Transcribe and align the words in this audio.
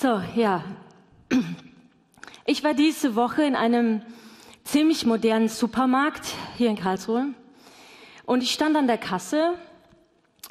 So, 0.00 0.22
ja. 0.34 0.64
Ich 2.46 2.64
war 2.64 2.72
diese 2.72 3.16
Woche 3.16 3.42
in 3.42 3.54
einem 3.54 4.00
ziemlich 4.64 5.04
modernen 5.04 5.48
Supermarkt 5.48 6.24
hier 6.56 6.70
in 6.70 6.76
Karlsruhe 6.76 7.34
und 8.24 8.42
ich 8.42 8.50
stand 8.50 8.78
an 8.78 8.86
der 8.86 8.96
Kasse 8.96 9.58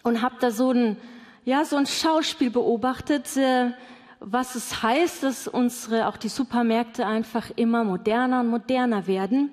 und 0.04 0.22
habe 0.22 0.36
da 0.40 0.52
so 0.52 0.70
ein, 0.70 0.98
ja, 1.46 1.66
so 1.66 1.78
ein 1.78 1.88
Schauspiel 1.88 2.52
beobachtet, 2.52 3.36
äh, 3.38 3.72
was 4.20 4.54
es 4.54 4.84
heißt, 4.84 5.24
dass 5.24 5.48
unsere, 5.48 6.08
auch 6.08 6.18
die 6.18 6.30
Supermärkte 6.30 7.08
einfach 7.08 7.50
immer 7.56 7.84
moderner 7.84 8.42
und 8.42 8.50
moderner 8.50 9.08
werden. 9.08 9.50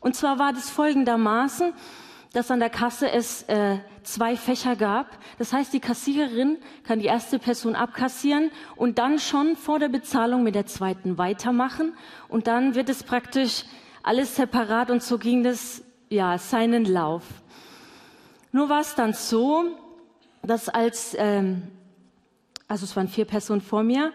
Und 0.00 0.14
zwar 0.14 0.38
war 0.38 0.52
das 0.52 0.70
folgendermaßen, 0.70 1.72
dass 2.32 2.50
an 2.50 2.60
der 2.60 2.70
Kasse 2.70 3.10
es 3.10 3.42
äh, 3.44 3.78
zwei 4.02 4.36
Fächer 4.36 4.74
gab. 4.76 5.18
Das 5.38 5.52
heißt, 5.52 5.72
die 5.72 5.80
Kassiererin 5.80 6.58
kann 6.84 6.98
die 6.98 7.06
erste 7.06 7.38
Person 7.38 7.74
abkassieren 7.74 8.50
und 8.76 8.98
dann 8.98 9.18
schon 9.18 9.56
vor 9.56 9.78
der 9.78 9.88
Bezahlung 9.88 10.42
mit 10.42 10.54
der 10.54 10.66
zweiten 10.66 11.18
weitermachen. 11.18 11.94
Und 12.28 12.46
dann 12.46 12.74
wird 12.74 12.88
es 12.88 13.02
praktisch 13.02 13.64
alles 14.02 14.36
separat 14.36 14.90
und 14.90 15.02
so 15.02 15.18
ging 15.18 15.42
das 15.42 15.82
ja 16.08 16.38
seinen 16.38 16.84
Lauf. 16.84 17.24
Nur 18.50 18.68
war 18.68 18.80
es 18.80 18.94
dann 18.94 19.12
so, 19.12 19.64
dass 20.42 20.68
als 20.68 21.14
ähm, 21.18 21.62
also 22.72 22.84
es 22.84 22.96
waren 22.96 23.08
vier 23.08 23.26
Personen 23.26 23.60
vor 23.60 23.82
mir, 23.82 24.12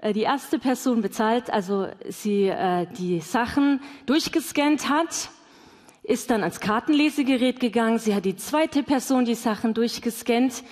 äh, 0.00 0.12
die 0.12 0.22
erste 0.22 0.58
Person 0.58 1.00
bezahlt, 1.00 1.48
also 1.48 1.86
sie 2.08 2.48
äh, 2.48 2.86
die 2.98 3.20
Sachen 3.20 3.80
durchgescannt 4.06 4.88
hat 4.88 5.30
ist 6.10 6.28
dann 6.28 6.42
ans 6.42 6.58
Kartenlesegerät 6.58 7.60
gegangen. 7.60 8.00
Sie 8.00 8.14
hat 8.14 8.24
die 8.24 8.34
zweite 8.34 8.82
Person 8.82 9.24
die 9.24 9.36
Sachen 9.36 9.74
durchgescannt. 9.74 10.64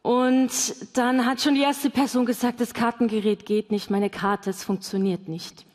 Und 0.00 0.50
dann 0.96 1.26
hat 1.26 1.42
schon 1.42 1.54
die 1.54 1.60
erste 1.60 1.90
Person 1.90 2.24
gesagt, 2.24 2.60
das 2.60 2.72
Kartengerät 2.72 3.44
geht 3.44 3.70
nicht, 3.70 3.90
meine 3.90 4.08
Karte, 4.08 4.50
es 4.50 4.64
funktioniert 4.64 5.28
nicht. 5.28 5.66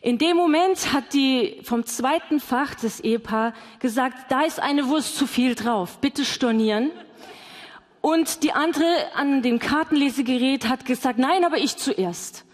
In 0.00 0.16
dem 0.16 0.36
Moment 0.38 0.92
hat 0.94 1.12
die 1.12 1.60
vom 1.64 1.84
zweiten 1.84 2.40
Fach 2.40 2.74
das 2.74 3.00
Ehepaar 3.00 3.52
gesagt, 3.78 4.30
da 4.30 4.42
ist 4.42 4.58
eine 4.60 4.88
Wurst 4.88 5.16
zu 5.16 5.26
viel 5.26 5.54
drauf, 5.54 5.98
bitte 6.00 6.24
stornieren. 6.24 6.90
Und 8.00 8.42
die 8.42 8.52
andere 8.52 8.86
an 9.14 9.42
dem 9.42 9.58
Kartenlesegerät 9.58 10.68
hat 10.68 10.86
gesagt, 10.86 11.18
nein, 11.18 11.44
aber 11.44 11.58
ich 11.58 11.76
zuerst. 11.76 12.45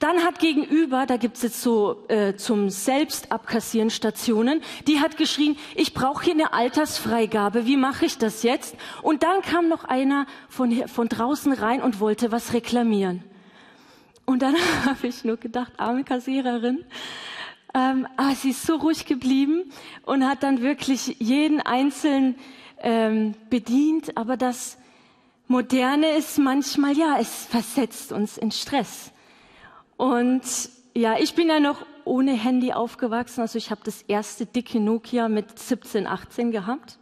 Dann 0.00 0.24
hat 0.24 0.38
gegenüber, 0.38 1.04
da 1.04 1.18
gibt's 1.18 1.42
jetzt 1.42 1.60
so 1.60 2.04
äh, 2.08 2.34
zum 2.34 2.70
Selbstabkassieren 2.70 3.90
Stationen, 3.90 4.62
die 4.88 4.98
hat 4.98 5.18
geschrien, 5.18 5.58
ich 5.74 5.92
brauche 5.92 6.24
hier 6.24 6.32
eine 6.32 6.54
Altersfreigabe, 6.54 7.66
wie 7.66 7.76
mache 7.76 8.06
ich 8.06 8.16
das 8.16 8.42
jetzt? 8.42 8.76
Und 9.02 9.22
dann 9.22 9.42
kam 9.42 9.68
noch 9.68 9.84
einer 9.84 10.26
von, 10.48 10.88
von 10.88 11.10
draußen 11.10 11.52
rein 11.52 11.82
und 11.82 12.00
wollte 12.00 12.32
was 12.32 12.54
reklamieren. 12.54 13.22
Und 14.24 14.40
dann 14.40 14.54
habe 14.86 15.06
ich 15.06 15.22
nur 15.22 15.36
gedacht, 15.36 15.72
arme 15.76 16.02
Kassiererin. 16.02 16.82
Ähm, 17.74 18.08
aber 18.16 18.34
sie 18.34 18.50
ist 18.50 18.66
so 18.66 18.76
ruhig 18.76 19.04
geblieben 19.04 19.70
und 20.06 20.26
hat 20.26 20.42
dann 20.42 20.62
wirklich 20.62 21.16
jeden 21.18 21.60
Einzelnen 21.60 22.36
ähm, 22.78 23.34
bedient. 23.50 24.16
Aber 24.16 24.38
das 24.38 24.78
Moderne 25.46 26.12
ist 26.16 26.38
manchmal, 26.38 26.96
ja, 26.96 27.18
es 27.20 27.44
versetzt 27.50 28.12
uns 28.12 28.38
in 28.38 28.50
Stress. 28.50 29.12
Und 30.00 30.40
ja, 30.94 31.18
ich 31.18 31.34
bin 31.34 31.48
ja 31.48 31.60
noch 31.60 31.84
ohne 32.06 32.32
Handy 32.32 32.72
aufgewachsen. 32.72 33.42
Also 33.42 33.58
ich 33.58 33.70
habe 33.70 33.82
das 33.84 34.00
erste 34.00 34.46
dicke 34.46 34.80
Nokia 34.80 35.28
mit 35.28 35.58
17, 35.58 36.06
18 36.06 36.52
gehabt, 36.52 36.98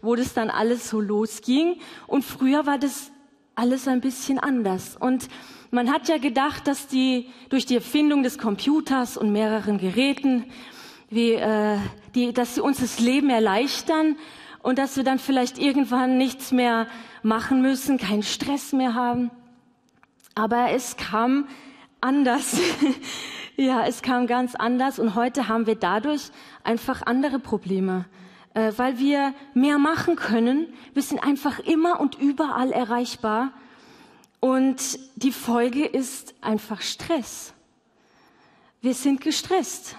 wo 0.00 0.16
das 0.16 0.34
dann 0.34 0.50
alles 0.50 0.90
so 0.90 1.00
losging. 1.00 1.76
Und 2.08 2.24
früher 2.24 2.66
war 2.66 2.78
das 2.78 3.12
alles 3.54 3.86
ein 3.86 4.00
bisschen 4.00 4.40
anders. 4.40 4.96
Und 4.98 5.28
man 5.70 5.92
hat 5.92 6.08
ja 6.08 6.18
gedacht, 6.18 6.66
dass 6.66 6.88
die 6.88 7.28
durch 7.48 7.64
die 7.64 7.76
Erfindung 7.76 8.24
des 8.24 8.38
Computers 8.38 9.16
und 9.16 9.30
mehreren 9.30 9.78
Geräten, 9.78 10.46
wie, 11.10 11.34
äh, 11.34 11.78
die, 12.16 12.32
dass 12.32 12.56
sie 12.56 12.60
uns 12.60 12.80
das 12.80 12.98
Leben 12.98 13.30
erleichtern 13.30 14.16
und 14.64 14.80
dass 14.80 14.96
wir 14.96 15.04
dann 15.04 15.20
vielleicht 15.20 15.60
irgendwann 15.60 16.18
nichts 16.18 16.50
mehr 16.50 16.88
machen 17.22 17.62
müssen, 17.62 17.98
keinen 17.98 18.24
Stress 18.24 18.72
mehr 18.72 18.94
haben. 18.94 19.30
Aber 20.34 20.70
es 20.72 20.96
kam 20.96 21.46
anders. 22.02 22.58
ja, 23.56 23.86
es 23.86 24.02
kam 24.02 24.26
ganz 24.26 24.54
anders 24.54 24.98
und 24.98 25.14
heute 25.14 25.48
haben 25.48 25.66
wir 25.66 25.76
dadurch 25.76 26.30
einfach 26.64 27.02
andere 27.02 27.38
Probleme, 27.38 28.04
äh, 28.54 28.72
weil 28.76 28.98
wir 28.98 29.34
mehr 29.54 29.78
machen 29.78 30.16
können. 30.16 30.72
Wir 30.92 31.02
sind 31.02 31.22
einfach 31.22 31.58
immer 31.60 32.00
und 32.00 32.18
überall 32.18 32.72
erreichbar 32.72 33.52
und 34.40 34.98
die 35.16 35.32
Folge 35.32 35.86
ist 35.86 36.34
einfach 36.40 36.82
Stress. 36.82 37.54
Wir 38.80 38.94
sind 38.94 39.20
gestresst. 39.20 39.96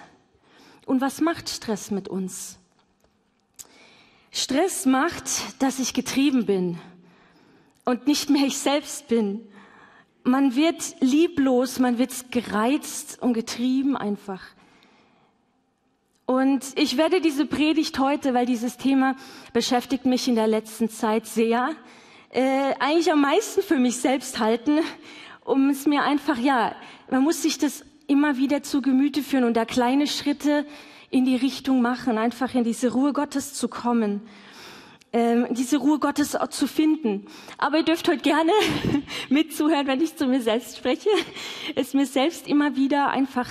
Und 0.84 1.00
was 1.00 1.22
macht 1.22 1.48
Stress 1.48 1.90
mit 1.90 2.08
uns? 2.08 2.58
Stress 4.30 4.84
macht, 4.84 5.62
dass 5.62 5.78
ich 5.78 5.94
getrieben 5.94 6.44
bin 6.44 6.78
und 7.86 8.06
nicht 8.06 8.28
mehr 8.28 8.46
ich 8.46 8.58
selbst 8.58 9.08
bin 9.08 9.40
man 10.24 10.56
wird 10.56 10.96
lieblos, 11.00 11.78
man 11.78 11.98
wird 11.98 12.32
gereizt 12.32 13.18
und 13.20 13.34
getrieben 13.34 13.96
einfach. 13.96 14.40
Und 16.26 16.64
ich 16.76 16.96
werde 16.96 17.20
diese 17.20 17.44
Predigt 17.44 17.98
heute, 17.98 18.32
weil 18.32 18.46
dieses 18.46 18.78
Thema 18.78 19.14
beschäftigt 19.52 20.06
mich 20.06 20.26
in 20.26 20.34
der 20.34 20.46
letzten 20.46 20.88
Zeit 20.88 21.26
sehr, 21.26 21.70
äh, 22.30 22.72
eigentlich 22.80 23.12
am 23.12 23.20
meisten 23.20 23.62
für 23.62 23.78
mich 23.78 23.98
selbst 23.98 24.40
halten, 24.40 24.80
um 25.44 25.68
es 25.68 25.86
mir 25.86 26.02
einfach, 26.02 26.38
ja, 26.38 26.74
man 27.10 27.22
muss 27.22 27.42
sich 27.42 27.58
das 27.58 27.84
immer 28.06 28.38
wieder 28.38 28.62
zu 28.62 28.80
Gemüte 28.80 29.22
führen 29.22 29.44
und 29.44 29.54
da 29.54 29.66
kleine 29.66 30.06
Schritte 30.06 30.66
in 31.10 31.26
die 31.26 31.36
Richtung 31.36 31.82
machen, 31.82 32.16
einfach 32.16 32.54
in 32.54 32.64
diese 32.64 32.92
Ruhe 32.92 33.12
Gottes 33.12 33.52
zu 33.52 33.68
kommen 33.68 34.22
ähm, 35.14 35.46
diese 35.50 35.76
Ruhe 35.76 36.00
Gottes 36.00 36.36
zu 36.50 36.66
finden. 36.66 37.26
Aber 37.56 37.78
ihr 37.78 37.84
dürft 37.84 38.08
heute 38.08 38.20
gerne 38.20 38.50
mitzuhören, 39.28 39.86
wenn 39.86 40.00
ich 40.00 40.16
zu 40.16 40.26
mir 40.26 40.42
selbst 40.42 40.76
spreche, 40.76 41.08
es 41.76 41.94
mir 41.94 42.04
selbst 42.04 42.48
immer 42.48 42.74
wieder 42.74 43.10
einfach 43.10 43.48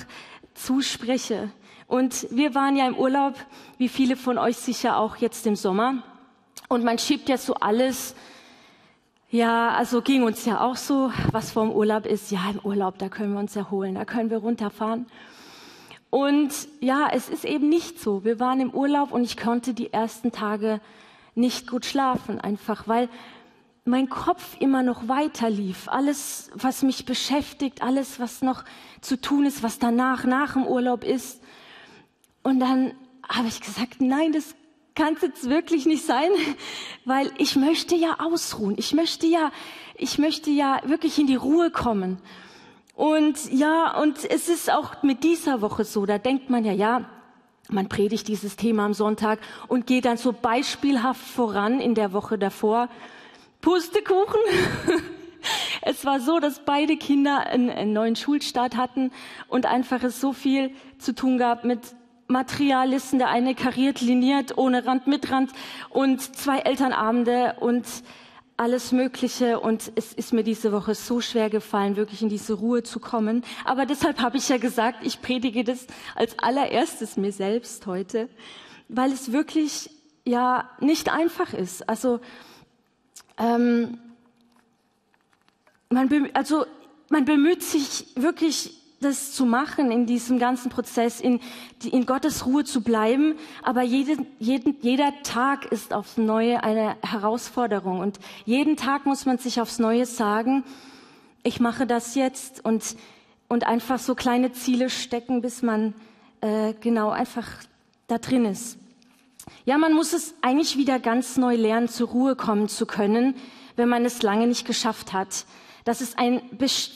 zuspreche. 0.53 1.51
Und 1.87 2.27
wir 2.31 2.53
waren 2.53 2.75
ja 2.75 2.85
im 2.85 2.97
Urlaub, 2.97 3.35
wie 3.77 3.87
viele 3.87 4.17
von 4.17 4.37
euch 4.37 4.57
sicher 4.57 4.97
auch 4.97 5.15
jetzt 5.15 5.47
im 5.47 5.55
Sommer. 5.55 6.03
Und 6.67 6.83
man 6.83 6.99
schiebt 6.99 7.29
ja 7.29 7.37
so 7.37 7.53
alles, 7.53 8.13
ja, 9.29 9.69
also 9.69 10.01
ging 10.01 10.23
uns 10.23 10.43
ja 10.43 10.59
auch 10.59 10.75
so, 10.75 11.13
was 11.31 11.51
vor 11.51 11.63
dem 11.63 11.71
Urlaub 11.71 12.05
ist. 12.05 12.29
Ja, 12.29 12.41
im 12.51 12.59
Urlaub, 12.59 12.97
da 12.97 13.07
können 13.07 13.33
wir 13.33 13.39
uns 13.39 13.55
erholen, 13.55 13.95
da 13.95 14.03
können 14.03 14.29
wir 14.29 14.39
runterfahren. 14.39 15.05
Und 16.09 16.51
ja, 16.81 17.07
es 17.09 17.29
ist 17.29 17.45
eben 17.45 17.69
nicht 17.69 18.01
so. 18.01 18.25
Wir 18.25 18.39
waren 18.41 18.59
im 18.59 18.71
Urlaub 18.71 19.13
und 19.13 19.23
ich 19.23 19.37
konnte 19.37 19.73
die 19.73 19.93
ersten 19.93 20.33
Tage 20.33 20.81
nicht 21.35 21.67
gut 21.67 21.85
schlafen, 21.85 22.39
einfach 22.39 22.87
weil 22.87 23.09
mein 23.85 24.09
Kopf 24.09 24.55
immer 24.59 24.81
noch 24.81 25.07
weiter 25.07 25.49
lief. 25.49 25.89
Alles, 25.89 26.49
was 26.53 26.83
mich 26.83 27.05
beschäftigt, 27.05 27.81
alles, 27.81 28.19
was 28.19 28.41
noch 28.41 28.63
zu 29.01 29.19
tun 29.19 29.45
ist, 29.45 29.61
was 29.61 29.77
danach, 29.79 30.23
nach 30.23 30.53
dem 30.53 30.65
Urlaub 30.65 31.03
ist. 31.03 31.41
Und 32.43 32.59
dann 32.59 32.93
habe 33.27 33.47
ich 33.47 33.59
gesagt, 33.59 33.99
nein, 33.99 34.31
das 34.31 34.55
kann 34.95 35.17
jetzt 35.21 35.49
wirklich 35.49 35.85
nicht 35.85 36.05
sein, 36.05 36.29
weil 37.05 37.31
ich 37.37 37.55
möchte 37.55 37.95
ja 37.95 38.19
ausruhen. 38.19 38.75
Ich 38.77 38.93
möchte 38.93 39.27
ja, 39.27 39.51
ich 39.95 40.17
möchte 40.17 40.49
ja 40.49 40.81
wirklich 40.85 41.19
in 41.19 41.27
die 41.27 41.35
Ruhe 41.35 41.71
kommen. 41.71 42.19
Und 42.95 43.51
ja, 43.51 43.99
und 43.99 44.23
es 44.23 44.49
ist 44.49 44.71
auch 44.71 45.01
mit 45.01 45.23
dieser 45.23 45.61
Woche 45.61 45.83
so, 45.83 46.05
da 46.05 46.19
denkt 46.19 46.49
man 46.49 46.63
ja, 46.63 46.73
ja, 46.73 47.09
man 47.69 47.89
predigt 47.89 48.27
dieses 48.27 48.55
Thema 48.55 48.85
am 48.85 48.93
Sonntag 48.93 49.39
und 49.67 49.87
geht 49.87 50.05
dann 50.05 50.17
so 50.17 50.33
beispielhaft 50.33 51.21
voran 51.21 51.79
in 51.79 51.95
der 51.95 52.13
Woche 52.13 52.37
davor. 52.37 52.89
Pustekuchen. 53.61 54.39
Es 55.81 56.05
war 56.05 56.21
so, 56.21 56.39
dass 56.39 56.63
beide 56.63 56.95
Kinder 56.95 57.47
einen, 57.47 57.69
einen 57.69 57.91
neuen 57.91 58.15
Schulstart 58.15 58.77
hatten 58.77 59.11
und 59.49 59.65
einfach 59.65 60.01
es 60.03 60.21
so 60.21 60.31
viel 60.31 60.71
zu 60.97 61.13
tun 61.13 61.37
gab 61.37 61.65
mit 61.65 61.79
Materiallisten. 62.27 63.19
Der 63.19 63.29
eine 63.29 63.53
kariert, 63.53 63.99
liniert, 63.99 64.57
ohne 64.57 64.85
Rand, 64.85 65.07
mit 65.07 65.29
Rand 65.29 65.51
und 65.89 66.21
zwei 66.21 66.59
Elternabende 66.59 67.55
und 67.59 67.85
alles 68.57 68.91
Mögliche 68.91 69.59
und 69.59 69.91
es 69.95 70.13
ist 70.13 70.31
mir 70.31 70.43
diese 70.43 70.71
Woche 70.71 70.95
so 70.95 71.21
schwer 71.21 71.49
gefallen, 71.49 71.95
wirklich 71.95 72.21
in 72.21 72.29
diese 72.29 72.53
Ruhe 72.53 72.83
zu 72.83 72.99
kommen. 72.99 73.43
Aber 73.65 73.85
deshalb 73.85 74.19
habe 74.19 74.37
ich 74.37 74.49
ja 74.49 74.57
gesagt, 74.57 74.99
ich 75.01 75.21
predige 75.21 75.63
das 75.63 75.87
als 76.15 76.37
allererstes 76.39 77.17
mir 77.17 77.31
selbst 77.31 77.85
heute, 77.87 78.29
weil 78.89 79.11
es 79.11 79.31
wirklich 79.31 79.89
ja 80.23 80.69
nicht 80.79 81.11
einfach 81.11 81.53
ist. 81.53 81.89
Also 81.89 82.19
ähm, 83.37 83.97
man, 85.89 86.29
also 86.33 86.65
man 87.09 87.25
bemüht 87.25 87.63
sich 87.63 88.07
wirklich 88.15 88.82
das 89.03 89.31
zu 89.31 89.45
machen, 89.45 89.91
in 89.91 90.05
diesem 90.05 90.39
ganzen 90.39 90.69
Prozess, 90.69 91.19
in, 91.21 91.39
in 91.83 92.05
Gottes 92.05 92.45
Ruhe 92.45 92.63
zu 92.63 92.81
bleiben. 92.81 93.35
Aber 93.61 93.81
jeden, 93.81 94.25
jeden, 94.39 94.75
jeder 94.81 95.13
Tag 95.23 95.65
ist 95.71 95.93
aufs 95.93 96.17
Neue 96.17 96.63
eine 96.63 96.95
Herausforderung. 97.03 97.99
Und 97.99 98.19
jeden 98.45 98.77
Tag 98.77 99.05
muss 99.05 99.25
man 99.25 99.37
sich 99.37 99.61
aufs 99.61 99.79
Neue 99.79 100.05
sagen, 100.05 100.63
ich 101.43 101.59
mache 101.59 101.85
das 101.85 102.15
jetzt 102.15 102.63
und, 102.65 102.95
und 103.47 103.65
einfach 103.67 103.99
so 103.99 104.15
kleine 104.15 104.53
Ziele 104.53 104.89
stecken, 104.89 105.41
bis 105.41 105.61
man 105.61 105.93
äh, 106.41 106.73
genau 106.79 107.09
einfach 107.09 107.47
da 108.07 108.17
drin 108.17 108.45
ist. 108.45 108.77
Ja, 109.65 109.77
man 109.77 109.93
muss 109.93 110.13
es 110.13 110.35
eigentlich 110.41 110.77
wieder 110.77 110.99
ganz 110.99 111.37
neu 111.37 111.55
lernen, 111.55 111.89
zur 111.89 112.09
Ruhe 112.09 112.35
kommen 112.35 112.69
zu 112.69 112.85
können, 112.85 113.35
wenn 113.75 113.89
man 113.89 114.05
es 114.05 114.21
lange 114.21 114.47
nicht 114.47 114.65
geschafft 114.65 115.13
hat. 115.13 115.45
Dass 115.83 116.01
es 116.01 116.17
ein 116.17 116.41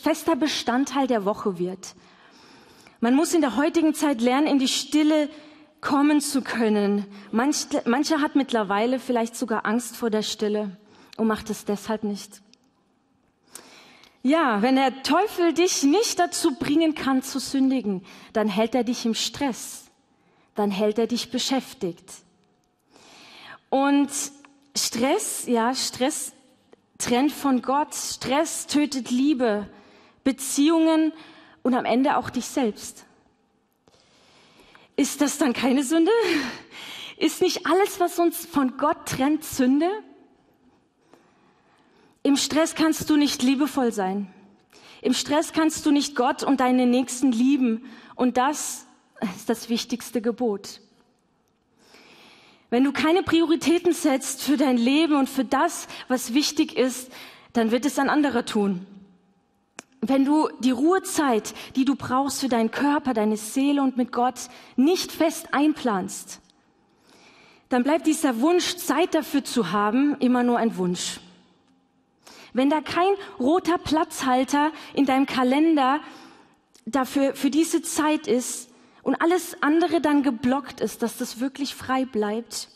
fester 0.01 0.35
Bestandteil 0.35 1.07
der 1.07 1.25
Woche 1.25 1.59
wird. 1.59 1.95
Man 2.99 3.15
muss 3.15 3.33
in 3.33 3.41
der 3.41 3.55
heutigen 3.57 3.93
Zeit 3.93 4.21
lernen, 4.21 4.47
in 4.47 4.59
die 4.59 4.67
Stille 4.67 5.29
kommen 5.81 6.21
zu 6.21 6.41
können. 6.41 7.05
Manch, 7.31 7.67
mancher 7.85 8.21
hat 8.21 8.35
mittlerweile 8.35 8.99
vielleicht 8.99 9.35
sogar 9.35 9.65
Angst 9.65 9.95
vor 9.95 10.09
der 10.09 10.23
Stille 10.23 10.77
und 11.17 11.27
macht 11.27 11.49
es 11.49 11.65
deshalb 11.65 12.03
nicht. 12.03 12.41
Ja, 14.23 14.61
wenn 14.61 14.75
der 14.75 15.03
Teufel 15.03 15.53
dich 15.53 15.83
nicht 15.83 16.19
dazu 16.19 16.55
bringen 16.55 16.95
kann 16.95 17.21
zu 17.21 17.39
sündigen, 17.39 18.03
dann 18.33 18.47
hält 18.47 18.75
er 18.75 18.83
dich 18.83 19.05
im 19.05 19.13
Stress, 19.13 19.85
dann 20.55 20.71
hält 20.71 20.97
er 20.97 21.07
dich 21.07 21.31
beschäftigt. 21.31 22.11
Und 23.69 24.09
Stress, 24.75 25.45
ja, 25.47 25.73
Stress 25.73 26.33
trennt 26.97 27.31
von 27.31 27.61
Gott, 27.61 27.93
Stress 27.93 28.67
tötet 28.67 29.11
Liebe, 29.11 29.67
Beziehungen 30.23 31.13
und 31.63 31.73
am 31.73 31.85
Ende 31.85 32.17
auch 32.17 32.29
dich 32.29 32.45
selbst. 32.45 33.05
Ist 34.95 35.21
das 35.21 35.37
dann 35.37 35.53
keine 35.53 35.83
Sünde? 35.83 36.11
Ist 37.17 37.41
nicht 37.41 37.65
alles, 37.67 37.99
was 37.99 38.19
uns 38.19 38.45
von 38.45 38.77
Gott 38.77 39.05
trennt, 39.05 39.43
Sünde? 39.43 39.89
Im 42.23 42.35
Stress 42.35 42.75
kannst 42.75 43.09
du 43.09 43.15
nicht 43.15 43.41
liebevoll 43.43 43.91
sein. 43.91 44.33
Im 45.01 45.13
Stress 45.13 45.53
kannst 45.53 45.85
du 45.85 45.91
nicht 45.91 46.15
Gott 46.15 46.43
und 46.43 46.59
deine 46.59 46.85
Nächsten 46.85 47.31
lieben. 47.31 47.85
Und 48.15 48.37
das 48.37 48.85
ist 49.35 49.49
das 49.49 49.69
wichtigste 49.69 50.21
Gebot. 50.21 50.81
Wenn 52.69 52.83
du 52.83 52.91
keine 52.91 53.23
Prioritäten 53.23 53.93
setzt 53.93 54.41
für 54.41 54.57
dein 54.57 54.77
Leben 54.77 55.15
und 55.15 55.29
für 55.29 55.45
das, 55.45 55.87
was 56.07 56.33
wichtig 56.33 56.75
ist, 56.77 57.11
dann 57.53 57.71
wird 57.71 57.85
es 57.85 57.97
ein 57.97 58.09
anderer 58.09 58.45
tun. 58.45 58.85
Wenn 60.01 60.25
du 60.25 60.49
die 60.59 60.71
Ruhezeit, 60.71 61.53
die 61.75 61.85
du 61.85 61.95
brauchst 61.95 62.41
für 62.41 62.49
deinen 62.49 62.71
Körper, 62.71 63.13
deine 63.13 63.37
Seele 63.37 63.81
und 63.81 63.97
mit 63.97 64.11
Gott 64.11 64.49
nicht 64.75 65.11
fest 65.11 65.53
einplanst, 65.53 66.41
dann 67.69 67.83
bleibt 67.83 68.05
dieser 68.05 68.39
Wunsch, 68.41 68.77
Zeit 68.77 69.15
dafür 69.15 69.43
zu 69.43 69.71
haben, 69.71 70.15
immer 70.19 70.43
nur 70.43 70.57
ein 70.57 70.77
Wunsch. 70.77 71.19
Wenn 72.53 72.69
da 72.69 72.81
kein 72.81 73.13
roter 73.39 73.77
Platzhalter 73.77 74.71
in 74.93 75.05
deinem 75.05 75.25
Kalender 75.25 75.99
dafür, 76.85 77.35
für 77.35 77.49
diese 77.49 77.81
Zeit 77.81 78.27
ist, 78.27 78.66
und 79.07 79.21
alles 79.21 79.55
andere 79.63 80.01
dann 80.01 80.21
geblockt 80.21 80.81
ist, 80.81 81.01
dass 81.01 81.15
das 81.15 81.39
wirklich 81.39 81.75
frei 81.75 82.03
bleibt, 82.03 82.67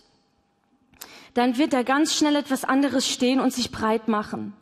dann 1.34 1.58
wird 1.58 1.74
da 1.74 1.84
ganz 1.84 2.16
schnell 2.16 2.38
etwas 2.38 2.64
anderes 2.64 3.06
stehen 3.06 3.42
und 3.42 3.52
sich 3.52 3.70
breit 3.70 4.08
machen. 4.08 4.54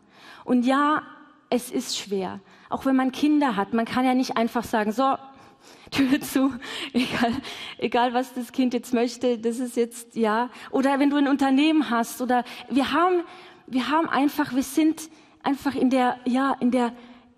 Und 0.45 0.65
ja, 0.65 1.03
es 1.51 1.69
ist 1.69 1.95
schwer. 1.95 2.39
Auch 2.69 2.87
wenn 2.87 2.95
man 2.95 3.11
Kinder 3.11 3.55
hat, 3.55 3.75
man 3.75 3.85
kann 3.85 4.03
ja 4.03 4.15
nicht 4.15 4.35
einfach 4.35 4.63
sagen, 4.63 4.91
so, 4.91 5.15
Tür 5.91 6.19
zu, 6.21 6.55
egal, 6.91 7.33
egal 7.77 8.13
was 8.15 8.33
das 8.33 8.51
Kind 8.51 8.73
jetzt 8.73 8.91
möchte, 8.91 9.37
das 9.37 9.59
ist 9.59 9.77
jetzt, 9.77 10.15
ja. 10.15 10.49
Oder 10.71 10.97
wenn 10.97 11.11
du 11.11 11.17
ein 11.17 11.27
Unternehmen 11.27 11.91
hast, 11.91 12.19
oder 12.19 12.45
wir 12.71 12.93
haben, 12.93 13.21
wir 13.67 13.89
haben 13.89 14.09
einfach, 14.09 14.55
wir 14.55 14.63
sind 14.63 15.07
einfach 15.43 15.75
in 15.75 15.91
der, 15.91 16.17
ja, 16.25 16.55
in 16.61 16.71
der, 16.71 16.93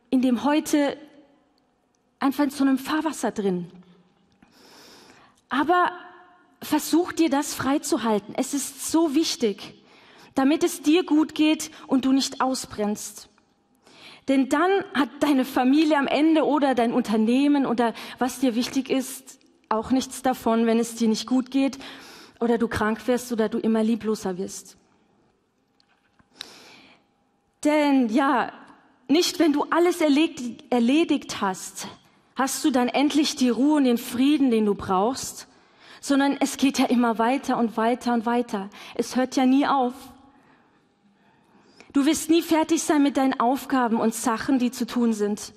in 0.10 0.22
dem 0.22 0.46
heute 0.46 0.96
einfach 2.20 2.46
in 2.46 2.50
so 2.50 2.64
einem 2.64 2.78
Fahrwasser 2.78 3.32
drin. 3.32 3.70
Aber 5.52 5.92
versuch 6.64 7.12
dir 7.12 7.30
das 7.30 7.54
freizuhalten. 7.54 8.34
Es 8.38 8.54
ist 8.54 8.90
so 8.90 9.14
wichtig, 9.14 9.76
damit 10.34 10.64
es 10.64 10.82
dir 10.82 11.04
gut 11.04 11.36
geht 11.36 11.72
und 11.88 12.06
du 12.06 12.14
nicht 12.14 12.40
ausbrennst. 12.40 13.28
Denn 14.30 14.48
dann 14.48 14.72
hat 14.94 15.10
deine 15.20 15.44
Familie 15.44 15.98
am 15.98 16.08
Ende 16.08 16.46
oder 16.46 16.74
dein 16.74 16.94
Unternehmen 16.94 17.66
oder 17.66 17.94
was 18.18 18.40
dir 18.40 18.56
wichtig 18.56 18.90
ist, 18.90 19.40
auch 19.68 19.92
nichts 19.92 20.22
davon, 20.22 20.66
wenn 20.68 20.80
es 20.80 20.96
dir 20.96 21.10
nicht 21.10 21.28
gut 21.28 21.52
geht 21.52 21.80
oder 22.40 22.58
du 22.58 22.70
krank 22.70 23.06
wirst 23.08 23.34
oder 23.34 23.50
du 23.50 23.58
immer 23.58 23.84
liebloser 23.84 24.38
wirst. 24.38 24.78
Denn 27.66 28.08
ja, 28.08 28.54
nicht 29.10 29.38
wenn 29.40 29.52
du 29.52 29.66
alles 29.70 30.00
erledigt, 30.00 30.64
erledigt 30.70 31.42
hast, 31.42 31.88
hast 32.36 32.64
du 32.64 32.72
dann 32.72 32.88
endlich 32.88 33.36
die 33.36 33.50
Ruhe 33.50 33.78
und 33.78 33.84
den 33.84 33.98
Frieden, 33.98 34.52
den 34.52 34.66
du 34.66 34.76
brauchst, 34.76 35.48
sondern 36.00 36.38
es 36.40 36.58
geht 36.58 36.80
ja 36.80 36.86
immer 36.86 37.20
weiter 37.20 37.58
und 37.58 37.78
weiter 37.78 38.14
und 38.14 38.26
weiter. 38.26 38.70
Es 38.96 39.16
hört 39.16 39.36
ja 39.36 39.46
nie 39.46 39.68
auf. 39.68 39.94
Du 41.94 42.06
wirst 42.06 42.30
nie 42.30 42.42
fertig 42.42 42.82
sein 42.84 43.04
mit 43.04 43.18
deinen 43.18 43.40
Aufgaben 43.40 44.00
und 44.00 44.16
Sachen, 44.16 44.60
die 44.60 44.72
zu 44.72 44.88
tun 44.88 45.14
sind. 45.14 45.54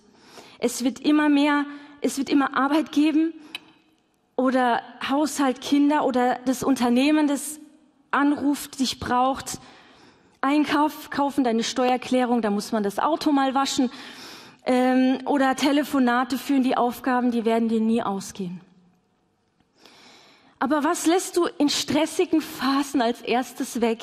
Es 0.58 0.82
wird 0.82 1.00
immer 1.00 1.28
mehr, 1.28 1.64
es 2.00 2.18
wird 2.18 2.28
immer 2.28 2.56
Arbeit 2.56 2.92
geben 2.92 3.32
oder 4.36 4.82
Haushalt, 5.08 5.60
Kinder 5.60 6.04
oder 6.04 6.38
das 6.44 6.62
Unternehmen, 6.62 7.28
das 7.28 7.60
anruft, 8.10 8.80
dich 8.80 8.98
braucht. 8.98 9.58
Einkauf, 10.40 11.08
kaufen 11.08 11.44
deine 11.44 11.62
Steuererklärung, 11.62 12.42
da 12.42 12.50
muss 12.50 12.72
man 12.72 12.82
das 12.82 12.98
Auto 12.98 13.32
mal 13.32 13.54
waschen 13.54 13.90
ähm, 14.64 15.18
oder 15.26 15.54
Telefonate 15.56 16.38
führen, 16.38 16.62
die 16.62 16.76
Aufgaben, 16.76 17.30
die 17.30 17.44
werden 17.44 17.68
dir 17.68 17.80
nie 17.80 18.02
ausgehen. 18.02 18.60
Aber 20.58 20.82
was 20.82 21.06
lässt 21.06 21.36
du 21.36 21.46
in 21.58 21.68
stressigen 21.68 22.40
Phasen 22.40 23.02
als 23.02 23.20
erstes 23.20 23.80
weg? 23.80 24.02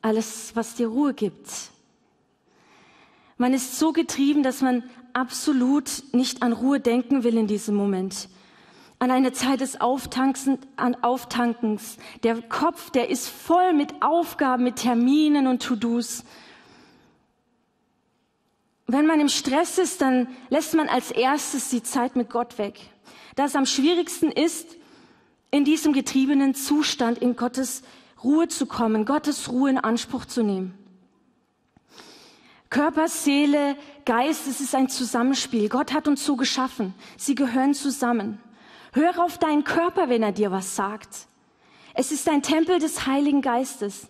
Alles, 0.00 0.52
was 0.54 0.74
dir 0.74 0.88
Ruhe 0.88 1.12
gibt. 1.12 1.48
Man 3.36 3.52
ist 3.52 3.78
so 3.78 3.92
getrieben, 3.92 4.42
dass 4.42 4.62
man 4.62 4.82
absolut 5.12 6.02
nicht 6.12 6.42
an 6.42 6.52
Ruhe 6.52 6.80
denken 6.80 7.22
will 7.22 7.36
in 7.36 7.46
diesem 7.46 7.74
Moment. 7.74 8.28
An 8.98 9.10
eine 9.10 9.32
Zeit 9.32 9.60
des 9.60 9.80
Auftankens, 9.80 10.58
an 10.76 10.96
Auftankens. 11.02 11.98
Der 12.22 12.40
Kopf, 12.42 12.90
der 12.90 13.10
ist 13.10 13.28
voll 13.28 13.74
mit 13.74 14.02
Aufgaben, 14.02 14.64
mit 14.64 14.76
Terminen 14.76 15.46
und 15.46 15.62
To-Dos 15.62 16.24
wenn 18.88 19.06
man 19.06 19.20
im 19.20 19.28
Stress 19.28 19.76
ist, 19.78 20.00
dann 20.00 20.28
lässt 20.48 20.74
man 20.74 20.88
als 20.88 21.10
erstes 21.10 21.68
die 21.68 21.82
Zeit 21.82 22.16
mit 22.16 22.30
Gott 22.30 22.56
weg. 22.56 22.80
Das 23.36 23.54
am 23.54 23.66
schwierigsten 23.66 24.32
ist, 24.32 24.76
in 25.50 25.64
diesem 25.64 25.92
getriebenen 25.92 26.54
Zustand 26.54 27.18
in 27.18 27.36
Gottes 27.36 27.82
Ruhe 28.24 28.48
zu 28.48 28.66
kommen, 28.66 29.04
Gottes 29.04 29.50
Ruhe 29.50 29.70
in 29.70 29.78
Anspruch 29.78 30.24
zu 30.24 30.42
nehmen. 30.42 30.74
Körper, 32.70 33.08
Seele, 33.08 33.76
Geist, 34.04 34.46
es 34.46 34.60
ist 34.60 34.74
ein 34.74 34.88
Zusammenspiel. 34.88 35.68
Gott 35.68 35.92
hat 35.92 36.08
uns 36.08 36.24
so 36.24 36.36
geschaffen. 36.36 36.94
Sie 37.16 37.34
gehören 37.34 37.74
zusammen. 37.74 38.40
Hör 38.92 39.22
auf 39.22 39.38
deinen 39.38 39.64
Körper, 39.64 40.08
wenn 40.08 40.22
er 40.22 40.32
dir 40.32 40.50
was 40.50 40.76
sagt. 40.76 41.28
Es 41.94 42.10
ist 42.10 42.28
ein 42.28 42.42
Tempel 42.42 42.78
des 42.78 43.06
Heiligen 43.06 43.42
Geistes. 43.42 44.08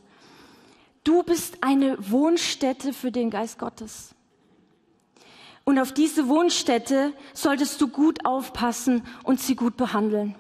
Du 1.02 1.23
bist 1.23 1.59
eine 1.62 1.97
Wohnstätte 2.11 2.93
für 2.93 3.11
den 3.11 3.31
Geist 3.31 3.59
Gottes. 3.59 4.14
Und 5.69 5.79
auf 5.79 5.93
diese 5.93 6.29
Wohnstätte 6.29 7.13
solltest 7.35 7.79
du 7.83 7.89
gut 7.89 8.25
aufpassen 8.25 9.03
und 9.23 9.39
sie 9.39 9.55
gut 9.55 9.77
behandeln. 9.77 10.35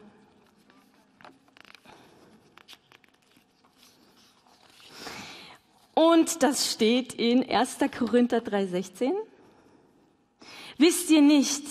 Und 5.92 6.42
das 6.42 6.72
steht 6.72 7.12
in 7.12 7.46
1. 7.46 7.76
Korinther 7.98 8.38
3,16. 8.38 9.12
Wisst 10.78 11.10
ihr 11.10 11.20
nicht, 11.20 11.62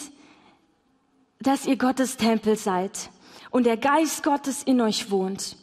dass 1.40 1.66
ihr 1.66 1.78
Gottes 1.78 2.16
Tempel 2.16 2.58
seid 2.58 3.10
und 3.50 3.66
der 3.66 3.78
Geist 3.78 4.22
Gottes 4.22 4.62
in 4.62 4.82
euch 4.82 5.10
wohnt? 5.10 5.58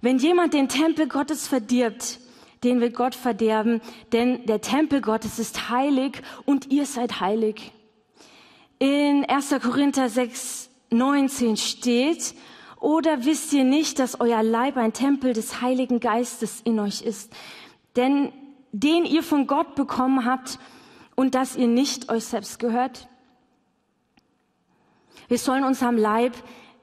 Wenn 0.00 0.18
jemand 0.18 0.54
den 0.54 0.68
Tempel 0.68 1.08
Gottes 1.08 1.48
verdirbt, 1.48 2.20
den 2.66 2.80
wird 2.80 2.96
Gott 2.96 3.14
verderben, 3.14 3.80
denn 4.12 4.44
der 4.46 4.60
Tempel 4.60 5.00
Gottes 5.00 5.38
ist 5.38 5.70
heilig 5.70 6.20
und 6.46 6.72
ihr 6.72 6.84
seid 6.84 7.20
heilig. 7.20 7.70
In 8.80 9.24
1. 9.24 9.54
Korinther 9.62 10.08
6, 10.08 10.68
19 10.90 11.56
steht, 11.56 12.34
oder 12.80 13.24
wisst 13.24 13.52
ihr 13.52 13.62
nicht, 13.62 14.00
dass 14.00 14.20
euer 14.20 14.42
Leib 14.42 14.76
ein 14.76 14.92
Tempel 14.92 15.32
des 15.32 15.62
Heiligen 15.62 16.00
Geistes 16.00 16.60
in 16.62 16.80
euch 16.80 17.02
ist, 17.02 17.32
denn 17.94 18.32
den 18.72 19.04
ihr 19.04 19.22
von 19.22 19.46
Gott 19.46 19.76
bekommen 19.76 20.24
habt 20.24 20.58
und 21.14 21.36
dass 21.36 21.54
ihr 21.54 21.68
nicht 21.68 22.10
euch 22.10 22.24
selbst 22.24 22.58
gehört? 22.58 23.08
Wir 25.28 25.38
sollen 25.38 25.62
unserem 25.62 25.96
Leib 25.96 26.34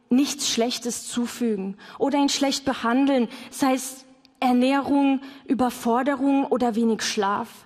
nichts 0.09 0.49
Schlechtes 0.49 1.09
zufügen 1.09 1.77
oder 1.99 2.17
ihn 2.19 2.29
schlecht 2.29 2.63
behandeln, 2.63 3.27
sei 3.51 3.73
es 3.73 4.02
Ernährung, 4.43 5.21
Überforderung 5.45 6.45
oder 6.45 6.75
wenig 6.75 7.01
Schlaf. 7.01 7.65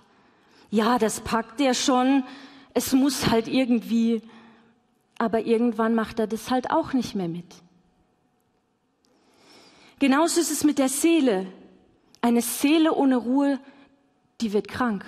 Ja, 0.69 0.99
das 0.99 1.21
packt 1.21 1.59
er 1.59 1.73
schon. 1.73 2.23
Es 2.75 2.93
muss 2.93 3.27
halt 3.27 3.47
irgendwie. 3.47 4.21
Aber 5.17 5.41
irgendwann 5.41 5.95
macht 5.95 6.19
er 6.19 6.27
das 6.27 6.51
halt 6.51 6.69
auch 6.69 6.93
nicht 6.93 7.15
mehr 7.15 7.27
mit. 7.27 7.55
Genauso 9.97 10.39
ist 10.39 10.51
es 10.51 10.63
mit 10.63 10.77
der 10.77 10.89
Seele. 10.89 11.47
Eine 12.21 12.41
Seele 12.41 12.93
ohne 12.93 13.17
Ruhe, 13.17 13.59
die 14.39 14.53
wird 14.53 14.67
krank. 14.67 15.03